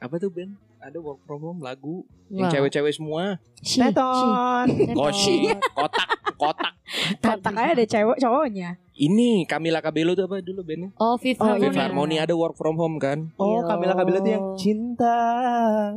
apa 0.00 0.18
tuh 0.18 0.28
Ben 0.28 0.52
ada 0.80 1.00
work 1.00 1.20
from 1.24 1.40
home 1.40 1.60
lagu 1.64 2.04
yang 2.28 2.48
Wah. 2.48 2.52
cewek-cewek 2.52 2.92
semua. 2.92 3.40
Teton. 3.64 4.66
koshi 4.92 5.48
kotak 5.72 6.08
kotak 6.36 6.72
Aja 6.84 7.72
ada 7.72 7.82
cewek 7.82 8.18
cowoknya. 8.18 8.76
ini 8.94 9.42
Camila 9.44 9.80
Cabello 9.80 10.14
tuh 10.14 10.22
apa 10.22 10.38
dulu 10.38 10.62
bandnya 10.62 10.94
oh 10.94 11.18
Fifth 11.18 11.42
Oh, 11.42 11.58
Fifth 11.58 11.74
Harmony 11.74 12.14
Harmony 12.14 12.16
ada 12.20 12.30
work 12.32 12.54
from 12.54 12.76
home 12.76 12.94
kan 12.96 13.34
Oh, 13.34 13.58
Yo. 13.58 13.66
Camila 13.66 13.90
Cabello 13.92 14.20
tuh 14.20 14.30
yang 14.30 14.46
cinta. 14.54 15.18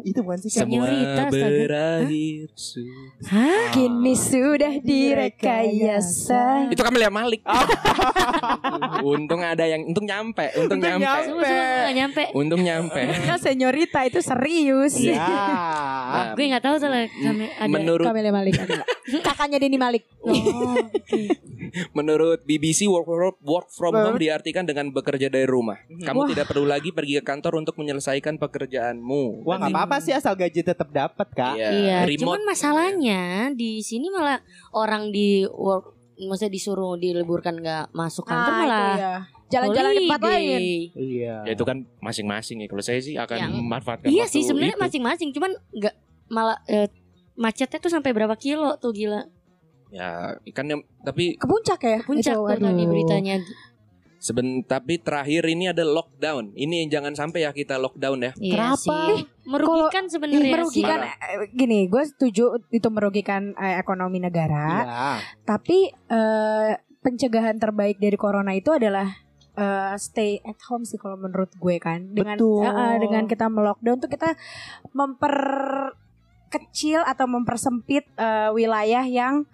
Itu 0.02 0.26
bukan 0.26 0.40
sih 0.40 0.50
semua 0.50 0.82
Senyorita, 0.82 1.24
astaga. 1.30 1.46
berakhir 1.46 2.48
su- 2.56 2.90
hah 3.28 3.70
Kini 3.70 4.18
sudah 4.18 4.74
direkayasa. 4.82 6.74
itu 6.74 6.82
Camila 6.82 7.12
Malik 7.12 7.46
untung 9.06 9.42
ada 9.42 9.64
yang 9.64 9.86
untung 9.86 10.06
nyampe 10.06 10.50
untung, 10.56 10.80
Untung 10.80 10.98
nyampe 10.98 11.06
nyampe. 11.06 11.22
Semua 11.24 11.46
semua 11.46 11.92
nyampe 11.94 12.24
untung 12.34 12.62
nyampe 12.64 13.02
Kan 13.30 13.38
senyorita 13.38 14.00
itu 14.04 14.20
serius. 14.20 14.98
Ya. 15.08 15.22
Nah, 15.22 16.26
gue 16.34 16.46
nggak 16.48 16.64
tahu 16.64 16.76
soalnya 16.78 17.06
kami 17.12 17.46
ada 17.52 17.70
menurut 17.70 18.06
Malik 18.10 18.58
ada. 18.58 18.82
Kakaknya 19.22 19.58
Denny 19.60 19.78
Malik. 19.78 20.04
oh, 20.20 20.77
menurut 21.98 22.44
BBC 22.44 22.88
work 22.88 23.06
from, 23.06 23.34
work 23.44 23.68
from 23.70 23.94
home 23.94 24.18
diartikan 24.18 24.64
dengan 24.64 24.90
bekerja 24.90 25.28
dari 25.28 25.46
rumah 25.46 25.78
kamu 25.90 26.20
Wah. 26.24 26.30
tidak 26.30 26.46
perlu 26.48 26.66
lagi 26.66 26.90
pergi 26.92 27.20
ke 27.20 27.24
kantor 27.26 27.60
untuk 27.60 27.76
menyelesaikan 27.78 28.38
pekerjaanmu 28.38 29.44
Wah 29.44 29.56
nggak 29.58 29.74
apa-apa 29.74 29.98
sih 30.00 30.14
asal 30.14 30.34
gaji 30.34 30.62
tetap 30.62 30.90
dapat 30.90 31.28
kak. 31.32 31.56
Iya, 31.58 31.70
Iya, 31.70 31.98
remote 32.06 32.24
cuman 32.24 32.42
masalahnya 32.46 33.22
di 33.54 33.82
sini 33.82 34.08
malah 34.10 34.40
orang 34.72 35.10
di 35.10 35.44
work 35.46 35.94
maksudnya 36.18 36.52
disuruh 36.52 36.98
diliburkan 36.98 37.62
nggak 37.62 37.94
masuk 37.94 38.26
kantor 38.26 38.54
Ah, 38.54 38.60
malah 38.62 38.96
ya. 38.98 39.16
Jalan-jalan 39.48 39.92
di 39.96 40.00
tempat 40.12 40.22
lain. 40.28 40.62
Iya. 40.92 41.36
Ya 41.48 41.52
itu 41.56 41.64
kan 41.64 41.88
masing-masing 42.04 42.60
ya. 42.60 42.68
Kalau 42.68 42.84
saya 42.84 43.00
sih 43.00 43.16
akan 43.16 43.38
Yang- 43.40 43.56
memanfaatkan 43.64 44.08
Iya 44.12 44.26
sih 44.28 44.44
sebenarnya 44.44 44.76
masing-masing, 44.76 45.32
cuman 45.32 45.56
nggak 45.72 45.96
malah 46.28 46.60
eh, 46.68 46.92
macetnya 47.40 47.80
tuh 47.80 47.88
sampai 47.88 48.12
berapa 48.12 48.36
kilo 48.36 48.76
tuh 48.76 48.92
gila. 48.92 49.24
Ya, 49.90 50.10
kan 50.52 50.66
yang 50.66 50.82
tapi 51.00 51.36
Ke 51.36 51.46
puncak 51.46 51.80
ya? 51.80 52.00
Puncak 52.02 52.36
tadi 52.36 52.84
beritanya. 52.86 53.40
seben 54.18 54.66
tapi 54.66 54.98
terakhir 54.98 55.46
ini 55.46 55.70
ada 55.70 55.82
lockdown. 55.82 56.52
Ini 56.52 56.84
yang 56.84 56.90
jangan 56.92 57.14
sampai 57.14 57.46
ya 57.46 57.52
kita 57.52 57.78
lockdown 57.78 58.20
ya. 58.20 58.32
Iya 58.36 58.54
Kenapa? 58.74 58.76
sih. 58.76 59.14
Merugikan 59.46 60.04
Ih, 60.04 60.12
sebenarnya 60.12 60.52
merugikan 60.52 61.00
sih. 61.00 61.14
eh, 61.14 61.38
gini 61.52 61.80
gue 61.86 62.04
setuju 62.04 62.44
itu 62.68 62.88
merugikan 62.90 63.54
eh, 63.56 63.78
ekonomi 63.78 64.18
negara 64.18 64.68
Iya. 64.82 65.12
tapi 65.46 65.78
eh, 65.88 66.72
pencegahan 67.00 67.56
terbaik 67.56 67.96
dari 67.96 68.18
corona 68.18 68.52
itu 68.52 68.74
adalah 68.74 69.08
eh, 69.54 69.94
stay 69.96 70.42
at 70.42 70.60
home 70.66 70.84
sih 70.84 70.98
kalau 70.98 71.16
menurut 71.16 71.54
gue 71.54 71.78
kan 71.78 72.10
dengan 72.10 72.36
Betul. 72.36 72.60
eh, 72.60 72.74
eh, 72.74 72.96
dengan 73.00 73.24
kita 73.24 73.48
melockdown 73.48 73.98
tuh 73.98 74.10
kita 74.10 74.36
memper 74.92 75.36
kecil 76.50 77.04
atau 77.04 77.24
mempersempit 77.26 78.04
eh, 78.14 78.50
wilayah 78.50 79.04
yang 79.04 79.48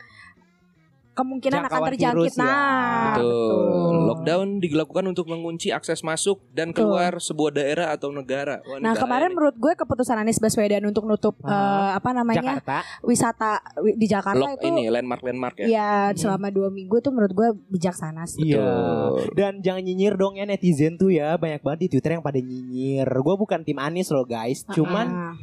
kemungkinan 1.13 1.59
akan 1.59 1.69
Jangkauan 1.71 1.89
terjangkit 1.89 2.17
virus 2.19 2.33
ya. 2.33 2.41
nah 2.41 3.13
Betul. 3.13 3.93
Lockdown 4.03 4.47
dilakukan 4.59 5.05
untuk 5.07 5.25
mengunci 5.25 5.69
akses 5.69 6.01
masuk 6.01 6.41
dan 6.49 6.69
Betul. 6.69 6.89
keluar 6.89 7.17
sebuah 7.17 7.51
daerah 7.53 7.87
atau 7.89 8.09
negara. 8.09 8.59
Wah, 8.61 8.77
Nah 8.77 8.91
negara 8.91 8.99
kemarin 8.99 9.27
ini. 9.27 9.33
menurut 9.33 9.55
gue 9.55 9.73
keputusan 9.75 10.15
Anies 10.15 10.37
Baswedan 10.37 10.83
untuk 10.83 11.03
nutup 11.03 11.37
Ah. 11.39 11.53
eh, 11.87 11.91
apa 11.95 12.09
namanya 12.11 12.41
Jakarta. 12.59 12.77
wisata 13.01 13.51
wi- 13.77 13.93
di 13.93 14.05
Jakarta 14.05 14.39
Lock 14.39 14.57
itu 14.57 14.65
ini 14.67 14.83
landmark 14.87 15.21
landmark 15.21 15.55
ya. 15.59 15.67
ya 15.67 15.91
selama 16.11 16.49
dua 16.49 16.67
minggu 16.67 16.99
tuh 16.99 17.11
menurut 17.11 17.31
gue 17.31 17.47
bijaksana 17.69 18.25
sih. 18.25 18.43
Iya. 18.49 18.59
Betul. 18.59 19.33
Dan 19.33 19.53
jangan 19.59 19.81
nyinyir 19.81 20.13
dong 20.15 20.35
ya 20.35 20.43
netizen 20.43 20.95
tuh 20.95 21.09
ya 21.09 21.35
banyak 21.35 21.61
banget 21.61 21.79
di 21.79 21.91
Twitter 21.91 22.11
yang 22.11 22.21
pada 22.21 22.37
nyinyir. 22.37 23.05
Gue 23.07 23.35
bukan 23.35 23.61
tim 23.61 23.77
Anies 23.77 24.09
loh 24.09 24.23
guys. 24.23 24.65
Cuman 24.67 25.07
Ah. 25.07 25.33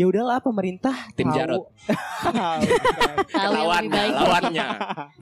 Ya 0.00 0.08
udahlah 0.08 0.40
pemerintah 0.40 0.96
Tim 1.12 1.28
tahu- 1.28 1.36
Jarot. 1.36 1.62
Lebih 3.36 3.64
Lawannya. 4.16 4.66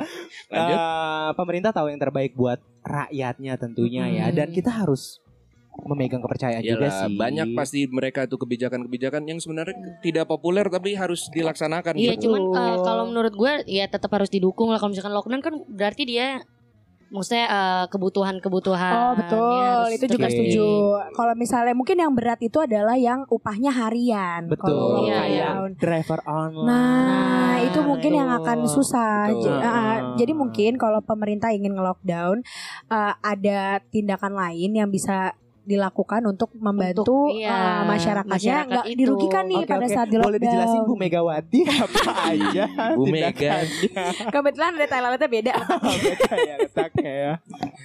Lanjut. 0.54 0.78
Eh, 0.78 1.30
pemerintah 1.34 1.70
tahu 1.72 1.90
yang 1.90 1.98
terbaik 1.98 2.32
buat 2.32 2.62
rakyatnya 2.80 3.58
tentunya 3.58 4.06
ya. 4.06 4.24
Mm-mm. 4.28 4.36
Dan 4.36 4.48
kita 4.50 4.70
harus 4.72 5.18
memegang 5.78 6.18
kepercayaan 6.18 6.58
juga 6.58 6.90
Iyalah, 6.90 7.06
sih. 7.06 7.14
banyak 7.14 7.48
pasti 7.54 7.80
mereka 7.86 8.26
tuh 8.26 8.34
kebijakan-kebijakan 8.36 9.22
yang 9.24 9.38
sebenarnya 9.38 9.78
tidak 10.00 10.26
populer 10.26 10.66
tapi 10.66 10.94
harus 10.94 11.30
dilaksanakan 11.30 11.94
Iya, 11.94 12.14
gitu. 12.14 12.26
cuman 12.26 12.42
eh, 12.50 12.76
kalau 12.82 13.04
menurut 13.06 13.30
gue 13.30 13.52
ya 13.64 13.86
tetap 13.86 14.10
harus 14.10 14.26
didukung 14.26 14.70
lah 14.70 14.78
kalau 14.78 14.90
misalkan 14.90 15.14
lockdown 15.14 15.38
kan 15.38 15.54
berarti 15.70 16.02
dia 16.02 16.42
maksudnya 17.08 17.46
eh, 17.46 17.84
kebutuhan-kebutuhan 17.88 18.94
Oh 18.94 19.12
betul, 19.14 19.84
itu 19.90 20.06
juga 20.08 20.26
Oke. 20.26 20.34
setuju. 20.34 20.66
Kalau 21.12 21.34
misalnya 21.34 21.72
mungkin 21.72 21.96
yang 21.96 22.12
berat 22.12 22.38
itu 22.38 22.58
adalah 22.58 22.94
yang 22.94 23.24
upahnya 23.26 23.70
harian. 23.70 24.46
Betul. 24.46 25.04
Iya, 25.04 25.18
Kayak 25.18 25.48
lockdown. 25.48 25.70
driver 25.76 26.20
online. 26.24 26.66
Nah, 26.66 27.56
Nah, 27.58 27.66
itu 27.66 27.80
mungkin 27.82 28.12
yang 28.12 28.30
betul. 28.30 28.40
akan 28.44 28.58
susah. 28.66 29.18
Betul. 29.28 29.58
Ah, 29.58 29.66
Ah. 29.66 29.96
jadi 30.14 30.32
mungkin 30.32 30.72
kalau 30.76 31.00
pemerintah 31.00 31.50
ingin 31.50 31.74
nge-lockdown, 31.74 32.46
ah, 32.86 33.18
ada 33.18 33.82
tindakan 33.88 34.32
lain 34.32 34.70
yang 34.72 34.88
bisa 34.88 35.34
dilakukan 35.68 36.24
untuk 36.24 36.48
membantu 36.56 37.04
Untuk, 37.04 37.36
iya, 37.36 37.52
ah, 37.52 37.84
masyarakatnya 37.84 38.34
masyarakat 38.34 38.66
nggak 38.66 38.84
dirugikan 38.96 39.44
nih 39.44 39.60
Oke, 39.60 39.68
pada 39.68 39.84
oke. 39.84 39.92
saat 39.92 40.06
di 40.06 40.16
lockdown. 40.16 40.26
Boleh 40.26 40.40
dijelasin 40.40 40.80
Bu 40.82 40.94
Megawati 40.96 41.60
apa 41.84 42.00
aja 42.26 42.64
Bu 42.96 43.04
Mega. 43.06 43.54
Kebetulan 44.28 44.70
ada 44.74 44.86
Thailandnya 44.86 45.28
beda. 45.28 45.54
Beda 46.08 46.32
ya 46.34 46.54
letaknya 46.58 47.12
ya. 47.12 47.32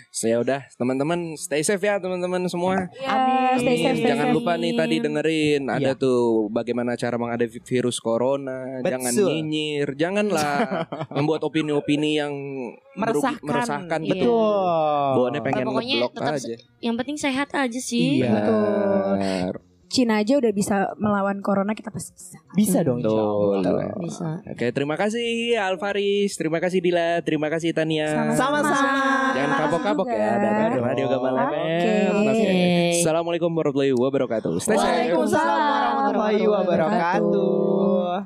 Saya 0.09 0.35
udah 0.39 0.59
teman-teman 0.73 1.19
stay 1.35 1.59
safe 1.61 1.81
ya 1.81 1.99
teman-teman 1.99 2.47
semua. 2.47 2.87
Ya, 2.95 3.13
stay 3.57 3.77
safe, 3.79 3.97
stay 3.99 4.09
Jangan 4.09 4.27
safe. 4.29 4.35
lupa 4.35 4.53
nih 4.55 4.71
tadi 4.73 4.95
dengerin 4.99 5.63
ada 5.67 5.81
Iya. 5.83 5.99
tuh 5.99 6.47
bagaimana 6.47 6.95
cara 6.95 7.17
menghadapi 7.17 7.59
virus 7.59 7.99
corona. 7.99 8.79
Jangan 8.79 9.11
nyinyir, 9.11 9.91
janganlah 9.93 10.87
membuat 11.17 11.43
opini-opini 11.43 12.15
yang 12.15 12.31
Meresahkan. 12.95 13.41
meresahkan. 13.43 13.99
Iya. 14.01 14.12
Betul. 14.13 15.10
Bawaannya 15.13 15.41
pengen 15.41 15.65
Pokoknya 15.65 15.95
ngeblok 15.97 16.13
tetap 16.13 16.34
aja. 16.36 16.56
yang 16.79 16.95
penting 16.95 17.17
sehat 17.17 17.49
aja 17.51 17.79
sih 17.79 18.19
Iya. 18.19 18.29
Betul. 18.32 19.62
Cina 19.86 20.17
aja 20.17 20.41
udah 20.41 20.49
bisa 20.49 20.89
melawan 20.97 21.38
corona, 21.39 21.77
kita 21.77 21.93
pasti 21.93 22.10
bisa. 22.12 22.41
Bisa 22.51 22.82
dong 22.82 22.97
insya 22.97 23.13
Betul. 23.13 23.62
Allah. 23.62 23.93
bisa 23.95 24.29
Oke, 24.43 24.65
terima 24.69 24.97
kasih 24.97 25.53
Alvaris, 25.56 26.34
terima 26.34 26.58
kasih 26.58 26.82
Dila, 26.82 27.21
terima 27.21 27.45
kasih 27.45 27.77
Tania. 27.77 28.34
Sama-sama. 28.34 29.38
Jangan 29.38 29.53
kapok-kapok 29.60 30.08
ya. 30.10 30.34
Dadah 30.34 30.51
Dadah. 30.73 30.82
Radio 30.84 31.06
Gamal 31.08 31.34
Oke. 31.38 31.45
FM. 31.45 32.10
Oke. 32.25 32.49
Assalamualaikum 32.97 33.49
warahmatullahi 33.51 33.93
wabarakatuh. 33.93 34.49
Waalaikumsalam 34.65 35.62
warahmatullahi 36.10 36.41
wabarakatuh. 36.41 38.25